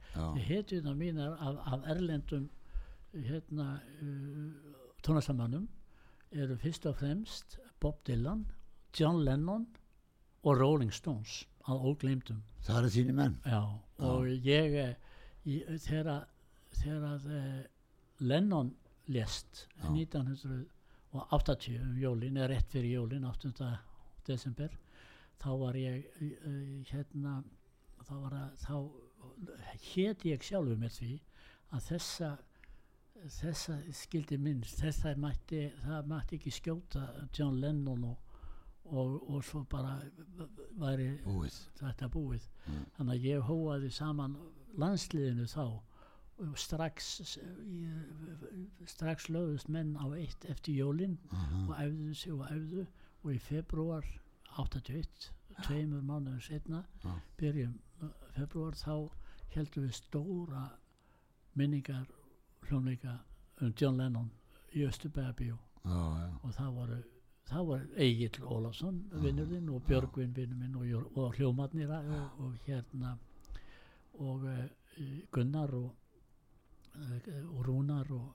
Hetjurna 0.48 0.92
mínar 0.94 1.36
af, 1.40 1.56
af 1.72 1.86
erlendum 1.94 2.48
hérna 3.14 3.80
uh, 4.02 4.52
tónastamannum 5.02 5.66
eru 6.32 6.56
fyrst 6.60 6.86
og 6.86 6.96
fremst 6.98 7.58
Bob 7.80 8.02
Dylan, 8.06 8.44
John 9.00 9.22
Lennon 9.24 9.66
og 10.42 10.60
Rolling 10.60 10.92
Stones 10.92 11.44
að 11.66 11.80
ógleymdum 11.90 12.42
það 12.66 12.78
eru 12.82 12.90
þínu 12.96 13.14
menn. 13.16 13.38
já, 13.46 13.60
og 13.98 14.26
ég 14.44 14.76
eh, 14.82 14.94
í- 15.46 15.64
þegar 15.86 16.26
þegar 16.76 17.24
eh, 17.30 17.64
Lennon 18.20 18.74
lést 19.08 19.66
Já. 19.80 19.88
1980 19.92 21.80
um 21.82 21.96
jólin, 22.00 22.36
eða 22.36 22.48
rétt 22.52 22.70
fyrir 22.72 22.96
jólin 22.98 23.24
8. 23.28 23.52
desember 24.26 24.70
þá 25.42 25.48
var 25.60 25.76
ég 25.78 26.06
uh, 26.20 26.82
hérna 26.90 27.38
þá 28.06 28.14
þá 28.62 28.76
hét 29.92 30.24
ég 30.28 30.44
sjálfur 30.46 30.78
með 30.80 30.98
því 31.00 31.12
að 31.76 31.88
þessa 31.90 32.28
þessa 33.40 33.78
skildi 33.96 34.36
minnst 34.38 34.78
þessa 34.84 35.14
mætti, 35.18 35.64
það 35.82 36.08
mætti 36.12 36.36
ekki 36.38 36.52
skjóta 36.52 37.06
John 37.34 37.56
Lennon 37.62 38.04
og, 38.04 38.18
og, 38.92 39.14
og 39.32 39.40
svo 39.44 39.62
bara 39.72 39.96
væri 40.78 41.08
Búið. 41.24 41.56
þetta 41.80 42.10
búið 42.12 42.44
Mm. 42.66 42.84
þannig 42.96 43.12
að 43.14 43.24
ég 43.30 43.42
hóaði 43.46 43.88
saman 43.94 44.32
landsliðinu 44.82 45.44
þá 45.46 45.60
og 46.42 46.56
strax 46.58 47.12
strax 48.90 49.28
lögðust 49.32 49.68
menn 49.72 49.94
á 49.96 50.06
eitt 50.18 50.44
eftir 50.50 50.74
jólin 50.80 51.16
Aha. 51.30 51.60
og 51.68 51.74
æfðu 51.80 52.14
sig 52.14 52.32
og 52.34 52.42
æfðu 52.50 52.86
og 53.22 53.30
í 53.32 53.38
februar 53.38 54.08
81 54.62 55.30
tveimur 55.64 56.02
mánuðum 56.04 56.40
setna 56.40 56.82
Já. 57.04 57.12
byrjum 57.40 57.74
februar 58.36 58.76
þá 58.76 58.94
heldum 59.54 59.86
við 59.86 59.96
stóra 59.96 60.64
minningar 61.56 62.06
hljómleika 62.68 63.18
um 63.60 63.72
John 63.80 63.96
Lennon 64.00 64.30
í 64.74 64.84
Östubæðabíu 64.88 65.56
Já, 65.84 66.00
já. 66.20 66.30
og 66.42 66.56
það 66.56 66.72
voru 66.78 66.98
það 67.46 67.68
var 67.70 67.84
Egil 68.06 68.42
Ólafsson 68.42 68.98
vinnurinn 69.22 69.70
og 69.70 69.84
Björgvin 69.86 70.34
vinnur 70.36 70.58
minn 70.60 70.76
og, 70.76 71.12
og 71.16 71.36
hljómarnir 71.38 71.92
og, 72.00 72.42
og 72.42 72.58
hérna 72.66 73.14
og 74.18 74.44
uh, 74.44 74.64
Gunnar 75.30 75.72
og, 75.76 75.94
uh, 76.96 77.16
og 77.52 77.62
Rúnar 77.68 78.10
og, 78.12 78.34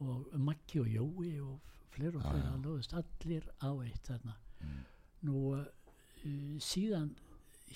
og 0.00 0.38
Maggi 0.38 0.80
og 0.80 0.88
Jói 0.88 1.36
og 1.42 1.60
fleiri 1.92 2.18
og 2.20 2.64
lögðust 2.64 2.96
allir 2.96 3.46
á 3.62 3.70
eitt 3.84 4.06
þarna 4.06 4.34
Mm. 4.56 4.84
Nú 5.24 5.54
uh, 5.56 5.64
síðan 6.62 7.12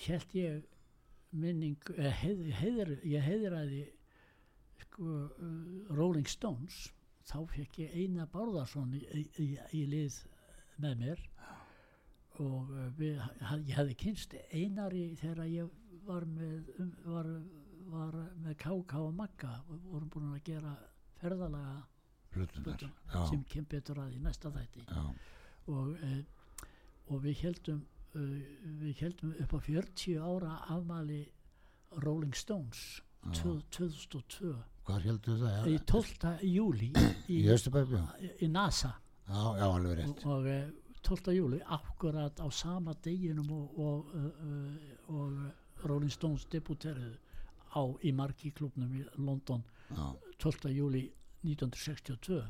held 0.05 0.35
ég 0.37 0.61
minning 1.31 1.77
uh, 1.95 2.07
heið, 2.21 2.45
heiður, 2.59 2.93
ég 3.07 3.25
heiðraði 3.25 3.83
sko, 4.85 5.05
uh, 5.05 5.95
Rolling 5.97 6.29
Stones. 6.29 6.89
Þá 7.31 7.37
fekk 7.53 7.83
ég 7.83 7.97
Einar 8.01 8.29
Bárðarsson 8.33 8.95
í, 8.97 9.03
í, 9.39 9.47
í, 9.77 9.85
lið 9.87 10.17
með 10.81 10.97
mér. 11.03 11.21
Og 12.41 12.71
við, 12.97 13.19
ég 13.67 13.75
hefði 13.77 13.95
kynst 13.99 14.33
Einari 14.49 15.11
þegar 15.19 15.49
ég 15.51 15.69
var 16.07 16.25
með, 16.25 16.71
um, 16.81 16.91
var, 17.05 17.29
var 17.91 18.17
með 18.41 18.57
KK 18.63 19.03
og 19.05 19.13
Magga. 19.19 19.53
Og 19.69 19.85
vorum 19.91 20.09
búin 20.11 20.31
að 20.31 20.43
gera 20.49 20.73
ferðalaga 21.21 21.83
Já, 23.11 23.25
sem 23.27 23.41
kem 23.51 23.65
betur 23.69 23.99
að 24.01 24.15
í 24.15 24.21
næsta 24.23 24.51
þætti. 24.55 24.85
Já. 24.87 25.01
og, 25.67 25.97
og 27.09 27.23
við 27.23 27.41
heldum 27.45 27.81
uh, 28.15 28.41
við 28.81 29.01
heldum 29.01 29.33
upp 29.43 29.53
á 29.55 29.59
40 29.59 30.17
ára 30.21 30.57
afmæli 30.75 31.21
Rolling 32.03 32.35
Stones 32.35 33.01
Já. 33.23 33.31
tvö- 33.31 33.63
2002 33.71 34.53
Hvar 34.85 35.01
heldur 35.05 35.37
það? 35.37 35.67
í 35.69 35.73
Já, 35.77 35.83
12. 35.85 36.37
júli 36.49 36.91
í, 36.91 37.07
í 37.37 37.41
já. 37.45 38.05
í 38.41 38.47
NASA 38.49 38.93
Já, 39.27 39.41
já, 39.57 39.65
alveg 39.67 39.97
rétt. 39.99 40.23
og, 40.25 40.39
og 40.41 40.47
eh, 40.47 40.69
12. 41.05 41.33
júli 41.37 41.59
akkurat 41.65 42.39
á 42.41 42.47
sama 42.51 42.93
deginum 43.03 43.51
og, 43.51 43.79
og, 43.79 44.15
uh, 44.15 45.13
og 45.15 45.85
Rolling 45.85 46.11
Stones 46.13 46.45
debuteruðu 46.45 47.17
á 47.77 47.81
í 48.03 48.11
marki 48.13 48.51
klubnum 48.51 48.91
í 48.99 49.05
London 49.17 49.63
Já, 49.91 50.09
12. 50.39 50.69
júli 50.75 51.05
1962 51.43 52.41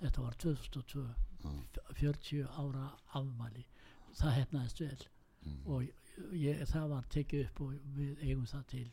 þetta 0.00 0.22
var 0.24 0.36
2002 0.40 1.02
f- 1.40 1.94
40 1.96 2.44
ára 2.60 2.86
afmæli 3.14 3.64
það 4.18 4.36
hefnaðist 4.38 4.80
vel. 4.80 5.06
Og 5.64 5.86
ég, 6.36 6.64
það 6.68 6.88
var 6.94 7.06
tekið 7.12 7.46
upp 7.46 7.62
og 7.64 7.76
við 7.96 8.24
eigum 8.26 8.46
það 8.48 8.66
til. 8.74 8.88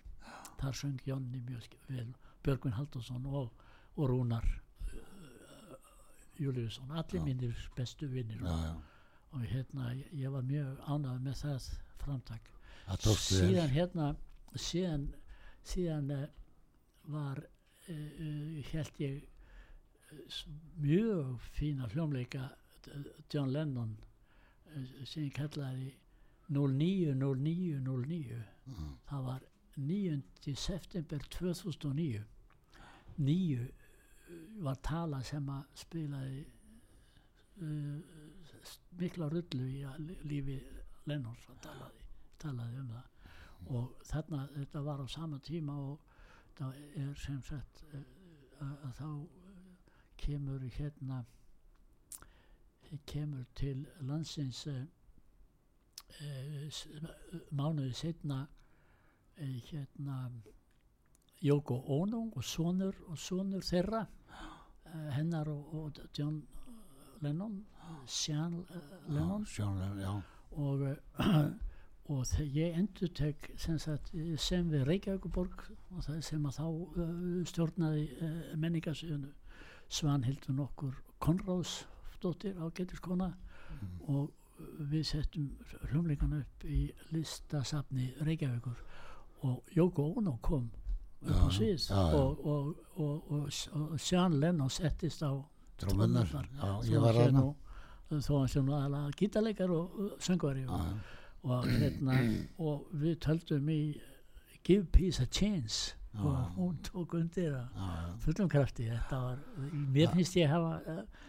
Þar 0.57 0.77
söng 0.79 1.01
Jonni 1.05 1.41
mjög 1.47 1.75
vel 1.87 2.07
Björgvin 2.43 2.75
Haldursson 2.77 3.25
og, 3.27 3.51
og 3.95 4.09
Rúnar 4.09 4.45
uh, 4.47 5.75
Júliusson. 6.39 6.91
Allir 6.91 7.23
mínir 7.25 7.67
bestu 7.75 8.07
vinnir 8.11 8.41
já. 8.41 8.75
og 9.31 9.43
hérna 9.43 9.91
ég, 9.95 10.29
var 10.31 10.45
mjög 10.47 10.79
ánægð 10.87 11.23
með 11.25 11.41
það 11.43 11.69
framtak. 12.03 12.51
Síðan 13.19 13.73
hérna 13.73 14.11
síðan, 14.55 15.07
síðan 15.67 16.11
uh, 16.15 16.27
var 17.11 17.43
uh, 17.43 17.95
uh, 17.95 18.71
held 18.71 19.01
ég 19.03 19.25
mjög 20.79 21.49
fína 21.57 21.87
hljómleika 21.91 22.47
John 23.33 23.51
Lennon 23.51 23.97
sem 25.05 25.29
kallaði 25.35 25.93
090909 26.49 28.41
það 29.09 29.23
var 29.27 29.45
9. 29.77 30.21
september 30.55 31.19
2009 31.29 32.23
nýju 33.17 33.65
uh, 33.67 34.63
var 34.63 34.79
tala 34.83 35.21
sem 35.25 35.49
að 35.49 35.63
spilaði 35.77 36.41
uh, 37.61 37.99
mikla 38.97 39.29
rullu 39.31 39.67
í 39.69 39.83
lífi 40.27 40.57
Lennons 41.07 41.45
talaði, 41.63 42.03
talaði 42.41 42.81
um 42.81 42.89
það. 42.91 43.05
Og 43.77 44.07
þarna 44.09 44.41
þetta 44.55 44.81
var 44.83 45.03
á 45.03 45.07
sama 45.07 45.39
tíma 45.39 45.77
og 45.79 45.99
það 46.57 46.79
er 46.99 47.13
sem 47.21 47.39
sagt 47.47 47.83
uh, 47.93 48.01
að, 48.65 48.91
þá 48.99 49.09
kemur 50.17 50.65
hérna 50.77 51.21
kemur 53.05 53.45
til 53.55 53.87
landsins 54.01 54.67
uh, 54.67 54.83
uh, 56.21 56.83
mánuði 57.51 57.93
setna 57.93 58.43
uh, 58.43 59.57
hérna 59.71 60.31
Jóko 61.41 61.83
Ono 61.99 62.31
og 62.35 62.43
sonur 62.43 62.95
og 63.07 63.17
sonur 63.17 63.61
þeirra 63.61 64.05
hennar 65.13 65.49
og, 65.51 65.73
og 65.73 65.91
John 66.17 66.41
Lennon 67.21 67.65
Sean 68.05 68.65
Lennon 69.07 69.45
já. 69.99 70.21
og, 70.51 70.81
uh, 70.81 71.51
og 72.05 72.25
þegar 72.27 72.55
ég 72.55 72.77
endur 72.79 73.07
tek 73.07 73.51
sem, 73.55 73.75
eh, 74.13 74.37
sem 74.37 74.69
við 74.71 74.85
Reykjavíkuborg 74.87 75.65
og 75.91 76.03
það 76.03 76.21
sem 76.21 76.45
að 76.45 76.59
þá 76.59 76.67
uh, 76.67 77.43
stjórnaði 77.51 78.07
uh, 78.21 78.39
menningasöðunu 78.55 79.33
Svanhildur 79.87 80.55
nokkur 80.55 80.95
Konráðsdóttir 82.17 82.57
á 82.57 82.65
geturskona 82.73 83.37
og 84.07 84.31
við 84.89 85.03
settum 85.05 85.49
hlumleikana 85.91 86.41
upp 86.41 86.65
í 86.65 86.91
listasafni 87.11 88.13
Reykjavíkur. 88.25 88.77
Og 89.45 89.63
Jóko 89.75 90.13
Ono 90.17 90.37
kom 90.41 90.71
upp 91.21 91.29
á 91.29 91.49
já. 91.49 91.93
og, 91.93 92.45
og, 92.45 92.75
og, 92.95 93.31
og, 93.31 93.99
Sean 93.99 94.39
Lennon 94.39 94.69
settist 94.69 95.21
á 95.21 95.31
Trómunnar. 95.77 96.27
Þó 98.09 98.47
sé 98.47 98.61
nú 98.63 98.73
aðalega 98.73 99.11
gítarleikar 99.19 99.69
og 99.69 100.17
söngvari 100.19 100.65
og, 101.43 101.67
hérna, 101.67 102.17
og 102.57 102.87
við 102.93 103.19
töldum 103.19 103.69
í 103.69 103.99
Give 104.63 104.85
Peace 104.85 105.21
a 105.21 105.27
Chance 105.27 105.93
og 106.17 106.55
hún 106.55 106.77
tók 106.81 107.13
undir 107.13 107.53
að 107.53 107.67
já. 107.77 108.17
fullum 108.23 108.49
krafti. 108.49 108.87
Þetta 108.89 109.17
var, 109.21 109.41
mér 109.93 110.15
finnst 110.15 110.37
ég 110.39 110.49
hafa 110.49 110.79
uh, 110.79 110.97
uh, 110.97 111.27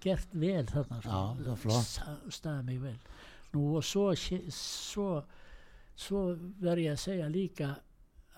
gert 0.00 0.28
vel 0.34 0.66
þarna. 0.70 1.00
Sta- 1.86 2.20
staðið 2.32 2.64
mig 2.70 2.80
vel 2.82 2.98
nú 3.52 3.62
og 3.76 3.84
svo 3.84 4.14
svo, 4.16 5.24
svo 5.94 6.22
verð 6.62 6.78
ég 6.86 6.92
að 6.94 7.00
segja 7.02 7.26
líka 7.28 7.74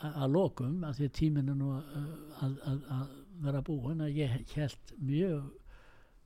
að 0.05 0.31
lokum 0.35 0.81
að 0.85 0.95
því 0.99 1.05
er 1.39 1.45
nú 1.55 1.69
að, 1.77 1.85
að, 2.43 2.55
að 2.97 3.09
vera 3.45 3.61
búin 3.63 4.01
að 4.03 4.17
ég 4.19 4.29
held 4.57 4.85
mjög 4.99 5.43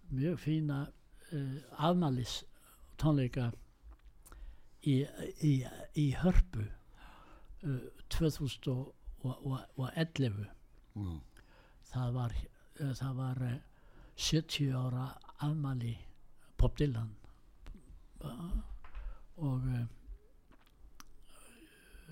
mjög 0.08 0.38
fína 0.40 0.78
uh, 0.88 1.56
afmælis 1.76 2.38
tónleika 2.96 3.50
í, 4.88 5.04
í, 5.44 5.60
í 6.00 6.06
hörpu 6.22 6.64
uh, 6.64 7.84
2011 8.08 10.48
Já. 10.96 11.12
það 11.92 12.08
var, 12.16 12.32
uh, 12.80 12.94
það 12.96 13.12
var 13.20 13.36
70 14.18 14.72
ára 14.74 15.04
afmæli 15.40 15.94
Bob 16.58 16.78
Dylan 16.78 17.10
og 19.36 19.62
uh, 19.62 19.84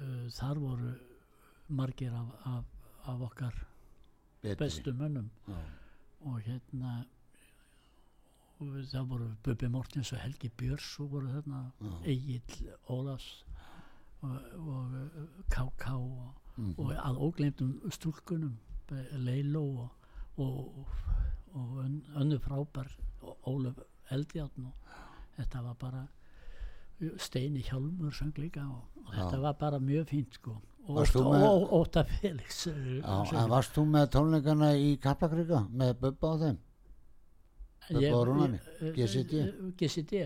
uh, 0.02 0.28
þar 0.30 0.61
voru 0.62 0.92
margir 1.68 2.12
af, 2.14 2.26
af, 2.46 2.62
af 3.07 3.20
okkar 3.26 3.66
Betri. 4.42 4.64
bestu 4.64 4.92
mönnum 4.92 5.30
Já. 5.48 5.54
og 6.20 6.40
hérna 6.46 7.04
og 8.59 8.66
það 8.92 9.04
voru 9.09 9.30
Bubbi 9.42 9.66
Mortens 9.68 10.12
og 10.12 10.18
Helgi 10.18 10.50
Björns 10.62 11.00
og 11.00 11.11
voru 11.11 11.26
þarna 11.28 11.64
Já. 11.80 12.04
Egil 12.04 12.70
Ólafs 12.88 13.44
og, 14.20 14.38
og 14.59 15.11
K.K. 15.50 15.88
og, 15.92 16.34
Mhm. 16.59 16.74
og 16.78 16.92
að 16.96 17.16
ógleymdum 17.20 17.90
stúlkunum 17.92 18.54
eh, 18.90 19.18
Leilo 19.18 19.62
og, 19.78 19.88
og, 20.36 20.86
og 21.57 21.80
ön- 21.84 22.02
önnu 22.20 22.38
frábær 22.44 22.90
Ólaf 23.48 23.78
Eldjárn 24.12 24.66
og 24.68 24.94
þetta 25.38 25.62
var 25.64 25.74
bara 25.80 26.04
Steini 27.20 27.61
Hjálmur 27.66 28.12
söng 28.16 28.32
líka 28.40 28.62
og, 28.64 28.84
og 29.07 29.12
þetta 29.14 29.40
var 29.42 29.57
bara 29.61 29.78
mjög 29.80 30.07
fínt 30.12 30.34
sko 30.38 30.54
og 30.86 31.72
Óta 31.80 32.04
Felix 32.07 32.66
eh, 32.70 33.00
Já, 33.02 33.16
en 33.42 33.50
varst 33.50 33.74
þú 33.74 33.84
með 33.90 34.07
tónleikana 34.14 34.68
í 34.78 34.92
Kaplakrika 35.02 35.64
með 35.72 35.96
Bubba 36.04 36.30
á 36.30 36.36
þeim? 36.44 36.59
Bubba 37.90 38.14
og 38.20 38.24
Rúnari? 38.28 38.61
ég- 38.80 38.94
GCD? 38.96 39.42
GCD 39.80 40.22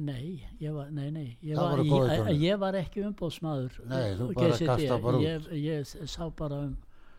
Nei, 0.00 0.40
ég 0.60 0.72
var, 0.72 0.88
nei, 0.90 1.10
nei, 1.10 1.36
ég 1.44 1.56
var, 1.58 1.78
ég, 1.84 2.28
ég 2.40 2.58
var 2.58 2.76
ekki 2.78 3.02
umbóðsmaður 3.04 3.80
Nei, 3.90 4.14
þú 4.16 4.28
bara 4.34 4.50
GCD. 4.54 4.66
kastaði 4.70 5.02
bara 5.02 5.18
út. 5.18 5.50
ég, 5.52 5.90
sá 6.08 6.28
bara 6.38 6.60
um, 6.64 6.76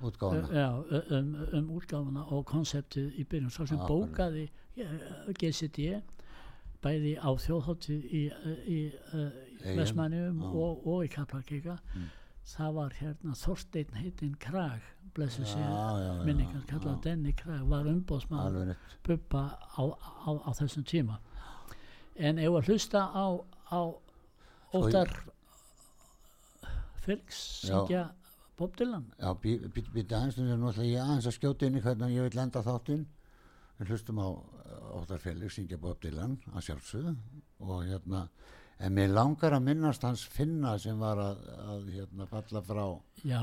útgáfuna. 0.10 0.48
já, 0.54 0.70
um, 1.18 1.36
um 1.60 1.70
útgáfuna 1.78 2.24
og 2.32 2.46
konseptið 2.46 3.12
í 3.20 3.26
byrjun, 3.28 3.50
svo 3.52 3.66
sem 3.68 3.78
Já, 3.78 3.88
bókaði 3.88 4.50
GCD 5.40 6.02
bæði 6.82 7.14
á 7.22 7.30
þjóðhóttið 7.38 8.06
í, 8.10 8.22
í 8.66 8.80
Eyjum, 9.14 9.78
Vestmannum 9.78 10.40
já. 10.42 10.48
og, 10.50 10.88
og 10.88 11.04
í 11.06 11.10
Kaplakika 11.14 11.78
Mm. 11.96 12.08
það 12.56 12.72
var 12.74 12.90
hérna 12.98 13.36
Þorsteinn 13.38 13.94
heitinn 14.02 14.36
Krag 14.42 14.82
blessu 15.14 15.46
sig 15.46 15.62
minningar 16.26 16.64
kallað 16.66 16.96
já. 16.98 17.02
Denni 17.04 17.34
Krag 17.38 17.68
var 17.70 17.84
rétt. 17.86 18.76
Bubba 19.06 19.44
á, 19.78 19.84
á, 20.26 20.30
á 20.42 20.52
þessum 20.58 20.84
tíma 20.84 21.20
en 22.18 22.40
ef 22.40 22.50
að 22.50 22.66
hlusta 22.72 23.00
á, 23.14 23.26
á 23.72 23.82
Óttar 24.74 25.10
Felix 27.02 27.62
Já. 27.66 27.68
syngja 27.68 28.04
Bob 28.62 28.78
Dylan 28.78 29.08
Já, 29.18 29.32
býta 29.42 30.20
aðeins, 30.20 30.38
þannig 30.38 30.54
að 30.54 30.62
nú 30.62 30.70
ætla 30.70 30.86
ég 30.86 31.02
aðeins 31.02 31.28
að 31.30 31.38
skjóta 31.40 31.68
inn 31.68 31.78
í 31.80 31.82
hvernig 31.82 32.14
ég 32.14 32.28
vil 32.28 32.38
lenda 32.38 32.62
þáttinn. 32.66 33.06
Við 33.80 33.94
hlustum 33.94 34.20
á 34.22 34.28
Óttar 35.00 35.22
Felix, 35.24 35.56
syngja 35.58 35.80
Bob 35.82 36.02
Dylan, 36.04 36.36
að 36.54 36.68
sjálfsögðu. 36.68 37.14
Og 37.66 37.80
hérna, 37.88 38.20
en 38.78 38.94
mér 38.98 39.16
langar 39.16 39.56
að 39.56 39.64
minnast 39.66 40.06
hans 40.06 40.26
finna 40.30 40.76
sem 40.82 41.00
var 41.02 41.22
að, 41.24 41.42
að 41.74 41.88
hérna, 41.96 42.28
falla 42.30 42.62
frá 42.68 42.84
já, 43.26 43.40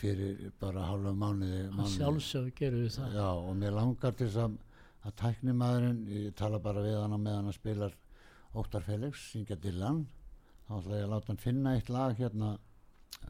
fyrir 0.00 0.50
bara 0.62 0.88
hálfa 0.88 1.12
mánuði. 1.14 1.60
að 1.68 1.76
mánuði. 1.76 1.94
sjálfsög 1.94 2.48
gerðu 2.58 2.82
við 2.86 2.96
það 2.96 3.14
Já, 3.20 3.28
og 3.30 3.52
mér 3.60 3.76
langar 3.76 4.16
til 4.18 4.26
þess 4.26 4.40
að, 4.46 4.56
að 5.06 5.16
tæknimaðurinn, 5.22 6.00
ég 6.16 6.34
tala 6.40 6.62
bara 6.64 6.82
við 6.86 6.98
hann 6.98 7.14
á 7.14 7.20
meðan 7.20 7.52
hann 7.52 7.58
spilar 7.60 7.94
Óttar 8.58 8.82
Felix, 8.82 9.28
syngja 9.30 9.60
Dylan. 9.62 10.02
Þá 10.66 10.74
ætla 10.80 10.98
ég 10.98 11.06
að 11.06 11.14
láta 11.14 11.30
hann 11.30 11.44
finna 11.44 11.76
eitt 11.78 11.94
lag 11.94 12.18
hérna 12.18 12.56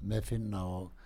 með 0.00 0.26
finna 0.32 0.64
og 0.64 0.88
og 0.90 0.99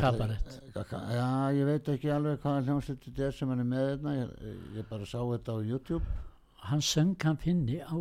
Kabarett. 0.00 0.60
Eh, 0.74 0.92
Já, 1.16 1.28
ég 1.56 1.64
veit 1.68 1.88
ekki 1.94 2.10
alveg 2.14 2.38
hvaða 2.42 2.62
hljómsveit 2.66 3.02
þetta 3.08 3.26
er 3.26 3.32
sem 3.36 3.48
hann 3.52 3.60
er 3.64 3.68
með 3.72 3.88
hérna, 3.90 4.14
ég, 4.20 4.60
ég 4.78 4.88
bara 4.90 5.08
sá 5.08 5.18
þetta 5.20 5.56
á 5.56 5.58
YouTube. 5.64 6.04
hann 6.62 6.80
söng 6.80 7.16
hann 7.24 7.36
finni 7.42 7.80
á 7.82 7.96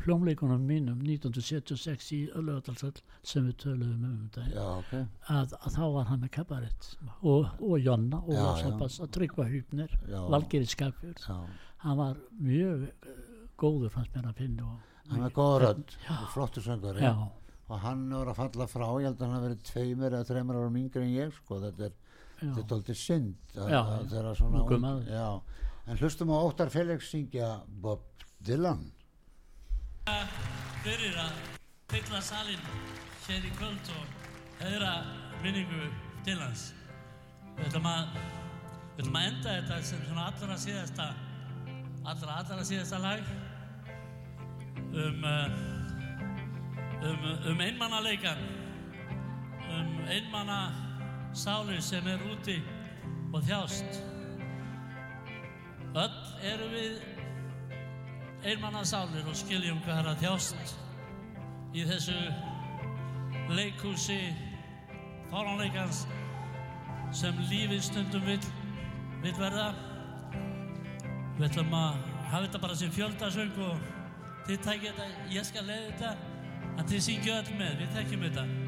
hljómleikunum 0.00 0.62
mínum 0.64 1.00
1976 1.02 2.12
í 2.14 2.20
Lögadalsöll 2.32 3.00
sem 3.26 3.48
við 3.48 3.56
töluðum 3.64 4.04
um 4.06 4.20
þetta 4.30 4.44
já, 4.54 4.66
ok. 4.78 4.92
Að, 5.34 5.56
að 5.60 5.74
þá 5.76 5.82
var 5.96 6.06
hann 6.12 6.20
með 6.22 6.30
kabarett. 6.38 6.90
Og, 7.20 7.48
og 7.60 7.74
Jonna 7.82 8.20
og 8.22 8.30
Já, 8.32 8.44
Lásabas 8.46 9.00
að 9.02 9.10
tryggva 9.18 9.48
hýpnir. 9.50 9.96
Valgeri 10.30 10.70
Skapjörn 10.70 11.18
já, 11.26 11.36
hann 11.84 11.98
var 11.98 12.22
mjög 12.38 12.86
uh, 12.86 13.18
góður 13.60 13.92
fannst 13.96 14.14
mér 14.16 14.30
að 14.30 14.38
finna 14.44 14.70
og, 14.70 14.86
hann 15.10 15.26
góð 15.34 15.56
rödd 15.66 15.94
og 16.14 16.26
flottur 16.36 16.62
söngari 16.64 17.02
já, 17.02 17.12
og 17.70 17.82
hann 17.84 18.04
er 18.18 18.30
að 18.32 18.38
falla 18.40 18.66
frá, 18.66 18.86
ég 18.98 19.06
held 19.08 19.20
að 19.20 19.26
hann 19.26 19.36
hafi 19.36 19.46
verið 19.48 19.64
tveimur 19.70 20.14
eða 20.16 20.28
þreimur 20.30 20.58
árum 20.60 20.78
yngri 20.80 21.04
en 21.06 21.12
ég 21.14 21.34
sko, 21.36 21.60
þetta 21.62 21.86
er, 21.86 21.92
þetta 22.40 22.62
er 22.64 22.68
dóltið 22.72 22.98
synd 22.98 23.54
að, 23.56 23.68
Já, 23.70 23.80
að 23.80 24.08
þeirra 24.14 24.32
svona 24.40 24.64
maður. 24.86 25.10
já, 25.12 25.28
en 25.86 26.00
hlustum 26.02 26.32
á 26.34 26.36
Óttar 26.40 26.72
Felix 26.74 27.10
syngja 27.12 27.50
Bob 27.84 28.26
Dylan 28.42 28.88
fyrir 30.82 31.16
að 31.20 31.32
fylla 31.92 32.20
salin 32.24 32.62
hér 33.26 33.44
í 33.46 33.50
kvöld 33.58 33.90
og 33.94 34.14
hefðra 34.62 34.92
minningu 35.44 35.86
til 36.26 36.38
hans. 36.40 36.70
Við 37.58 37.66
ætlum 37.68 37.86
að, 37.90 38.14
við 38.96 39.02
ætlum 39.04 39.18
að 39.20 39.26
enda 39.28 39.54
þetta 39.58 39.78
sem 39.90 40.02
svona 40.08 40.24
allra 40.30 40.56
síðasta, 40.64 41.06
allra 42.10 42.38
allra 42.40 42.64
síðasta 42.66 43.00
lag 43.04 43.30
um, 44.90 45.24
uh, 45.28 45.52
um, 47.02 47.52
um 47.52 47.60
einmannaleikan, 47.60 48.38
um 49.70 50.04
einmanna 50.08 50.60
sálir 51.32 51.80
sem 51.82 52.06
er 52.06 52.22
úti 52.32 52.58
og 53.32 53.42
þjást. 53.46 54.00
Öll 55.94 56.20
eru 56.52 56.68
við 56.70 57.00
einmanna 58.46 58.84
sálir 58.84 59.26
og 59.28 59.36
skiljum 59.36 59.80
hvað 59.84 60.02
er 60.02 60.10
að 60.12 60.24
þjást 60.24 60.74
í 61.74 61.84
þessu 61.86 62.16
leikhúsi 63.54 64.20
fáránleikans 65.30 66.04
sem 67.14 67.36
lífið 67.50 67.82
stundum 67.86 68.26
vill, 68.26 68.42
vill 69.22 69.36
verða. 69.38 69.70
Við 71.38 71.46
ætlum 71.48 71.74
að 71.74 72.02
hafa 72.30 72.44
þetta 72.44 72.62
bara 72.62 72.76
sem 72.78 72.92
fjöldasöng 72.94 73.62
og 73.64 73.88
þið 74.46 74.60
tækja 74.66 74.92
þetta, 74.98 75.08
ég 75.34 75.46
skal 75.46 75.64
leiða 75.66 75.86
þetta, 75.88 76.29
en 76.76 76.90
þið 76.90 77.06
syngju 77.06 77.36
öll 77.36 77.54
með, 77.58 77.78
við 77.82 77.96
tekjum 77.98 78.26
þetta. 78.28 78.59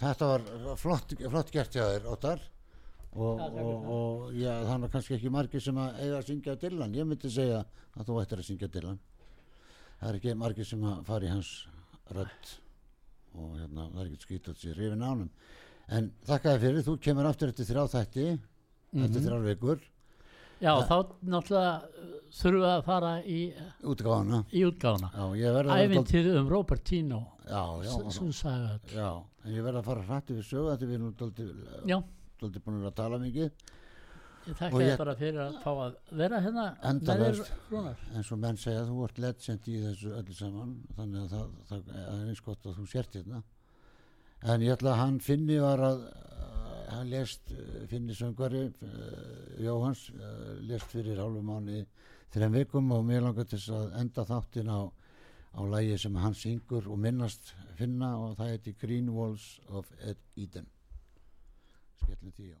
Þetta 0.00 0.28
var 0.32 0.76
flott, 0.80 1.14
flott 1.30 1.50
gert 1.54 1.74
hjá 1.76 1.84
þér, 1.94 2.06
Óttar. 2.12 2.44
Og, 3.16 3.38
Já, 3.40 3.62
og, 3.62 3.86
og 3.96 4.32
já, 4.36 4.52
er 4.76 4.90
kannski 4.92 5.14
ekki 5.16 5.30
margir 5.32 5.62
sem 5.64 5.78
að 5.80 6.00
eiga 6.04 6.18
að 6.18 6.26
syngja 6.28 6.54
Dylan, 6.60 6.94
ég 6.98 7.06
myndi 7.08 7.30
segja 7.32 7.62
að 7.96 8.10
þú 8.10 8.16
ættir 8.20 8.42
að 8.42 8.48
syngja 8.50 8.68
Dylan. 8.74 8.98
Það 10.00 10.08
er 10.10 10.18
ekki 10.18 10.34
margir 10.36 10.68
sem 10.68 10.82
að 10.84 10.98
fara 11.08 11.24
í 11.24 11.30
hans 11.32 11.52
rödd 12.12 12.50
og 13.36 13.54
hérna, 13.56 13.86
það 13.94 14.02
er 14.02 14.10
ekki 14.10 14.26
skýt 14.26 14.50
að 14.52 14.60
sér 14.60 14.76
rifin 14.80 15.04
ánum 15.06 15.30
en 15.96 16.10
þakka 16.28 16.52
þér 16.52 16.62
fyrir, 16.66 16.84
þú 16.86 16.94
kemur 17.06 17.28
aftur 17.30 17.52
eftir 17.52 17.68
þrjá 17.70 17.84
þætti 17.94 18.26
eftir 18.36 19.16
Mhm. 19.16 19.24
þrjár 19.26 19.46
Já, 20.62 20.72
þá 20.88 20.94
náttúrulega 21.28 21.72
uh, 21.76 22.12
þurfum 22.36 22.60
við 22.62 22.70
að 22.72 22.84
fara 22.86 23.10
í, 23.22 23.40
í 24.56 24.62
verð 25.56 25.72
að 25.72 25.76
vera 25.76 25.76
dálítið- 25.76 25.96
Ævintýr 25.96 26.28
um 26.40 26.48
Robert 26.52 26.84
Tino, 26.88 27.18
sem 28.16 28.30
sagði 28.32 28.68
öll. 28.74 28.94
já, 28.96 29.10
en 29.44 29.52
ég 29.56 29.66
verð 29.66 29.80
að 29.82 29.88
fara 29.90 30.06
hrætti 30.10 30.36
við 30.38 30.46
sögu 30.50 30.70
þetta 30.72 30.86
við 30.90 30.94
erum 30.98 31.14
dálítið, 31.20 31.50
Já, 31.92 31.98
dálítið 32.40 32.64
búin 32.66 32.86
að 32.90 32.94
tala 33.02 33.18
mikið. 33.18 33.50
Ég 34.46 34.54
þakka 34.60 34.78
þér 34.78 34.98
bara 35.00 35.14
fyrir 35.18 35.40
að 35.42 35.54
fá 35.64 35.70
að 35.74 35.94
vera 36.22 36.38
hérna 36.40 36.64
Rúnar. 37.70 37.96
eins 38.14 38.28
og 38.32 38.38
menn 38.38 38.56
segja 38.62 38.84
þú 38.86 38.98
ert 39.08 39.16
legend 39.18 39.64
í 39.72 39.76
þessu 39.82 40.12
öllu 40.20 40.34
saman 40.38 40.74
þannig 40.96 41.20
að 41.24 41.32
það, 41.34 41.48
það, 41.70 41.88
er 42.06 42.28
eins 42.30 42.42
gott 42.46 42.66
að 42.70 42.76
þú 42.78 42.84
sért 42.92 43.16
hérna. 43.18 43.40
En 44.46 44.60
ég 44.62 44.76
ætla 44.76 44.92
að 44.92 45.00
hann 45.02 45.18
finni 45.18 45.56
var 45.58 45.82
að 45.82 46.04
uh, 46.06 46.35
hann 46.90 47.10
lest 47.10 47.50
uh, 47.52 47.86
finni 47.90 48.14
söngvari 48.14 48.66
uh, 48.68 49.62
Jóhans 49.64 50.08
uh, 50.14 50.54
lest 50.68 50.92
fyrir 50.92 51.18
hálfu 51.22 51.42
mánu 51.46 51.82
þreim 52.34 52.58
vikum 52.58 52.92
og 52.96 53.04
mér 53.08 53.24
langar 53.26 53.48
til 53.48 53.60
að 53.74 53.96
enda 54.00 54.26
þáttin 54.28 54.70
á, 54.72 54.80
á 55.56 55.60
lægi 55.72 55.98
sem 56.04 56.16
hann 56.20 56.34
syngur 56.36 56.88
og 56.90 56.98
minnast 57.00 57.54
finna 57.78 58.14
og 58.20 58.36
það 58.38 58.52
heiti 58.54 58.76
Green 58.80 59.10
Walls 59.14 59.48
of 59.68 59.90
Ed- 60.00 60.24
Eden. 60.36 60.66
Skellin 62.02 62.32
því 62.36 62.52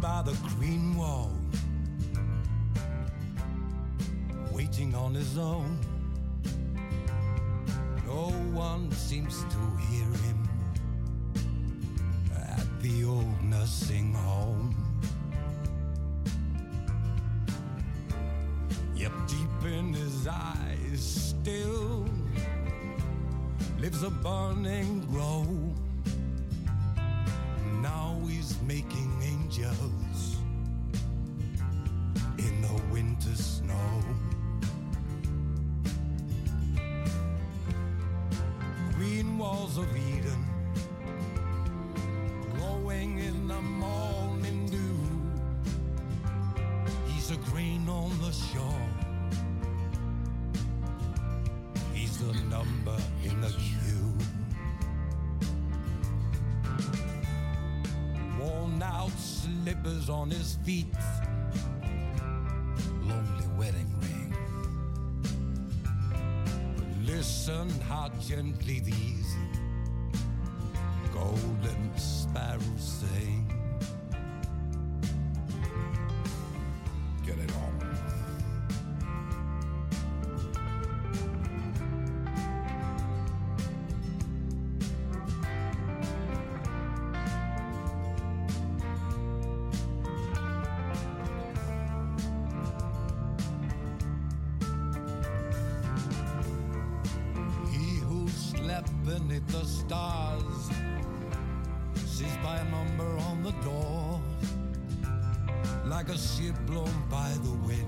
by 0.00 0.22
the 0.22 0.36
green 0.56 0.96
wall, 0.96 1.30
waiting 4.52 4.94
on 4.94 5.14
his 5.14 5.36
own. 5.36 5.78
No 8.06 8.30
one 8.52 8.90
seems 8.92 9.42
to 9.44 9.58
hear 9.88 10.04
him 10.04 10.48
at 12.36 12.66
the 12.80 13.04
old 13.04 13.42
nursing 13.42 14.14
home. 14.14 14.74
Yep, 18.94 19.12
deep 19.26 19.72
in 19.72 19.92
his 19.94 20.28
eyes 20.28 21.34
still 21.40 22.06
lives 23.78 24.02
a 24.02 24.10
burning 24.10 25.06
glow. 25.10 25.46
Now 27.80 28.18
he's 28.26 28.60
making 28.62 29.07
angel. 29.48 30.07
Feet. 60.68 60.86
Lonely 63.08 63.48
wedding 63.58 63.90
ring. 64.02 64.34
But 66.76 66.88
listen 67.06 67.70
how 67.88 68.10
gently 68.28 68.80
these 68.80 69.30
golden 71.14 71.90
sparrows 71.96 72.84
sing. 73.00 73.27
The 99.48 99.64
stars. 99.64 100.70
Sees 102.06 102.36
by 102.42 102.58
a 102.58 102.64
number 102.70 103.16
on 103.28 103.42
the 103.42 103.52
door, 103.64 104.20
like 105.86 106.08
a 106.08 106.18
ship 106.18 106.54
blown 106.66 106.94
by 107.10 107.30
the 107.42 107.52
wind, 107.66 107.87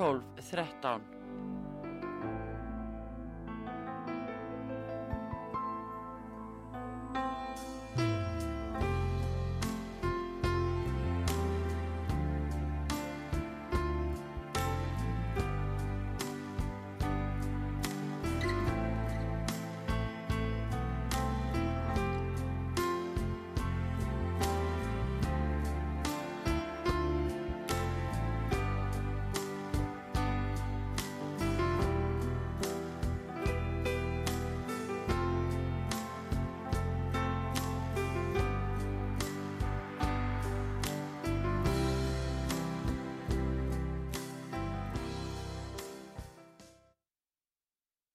12 0.00 0.22
13 0.40 1.19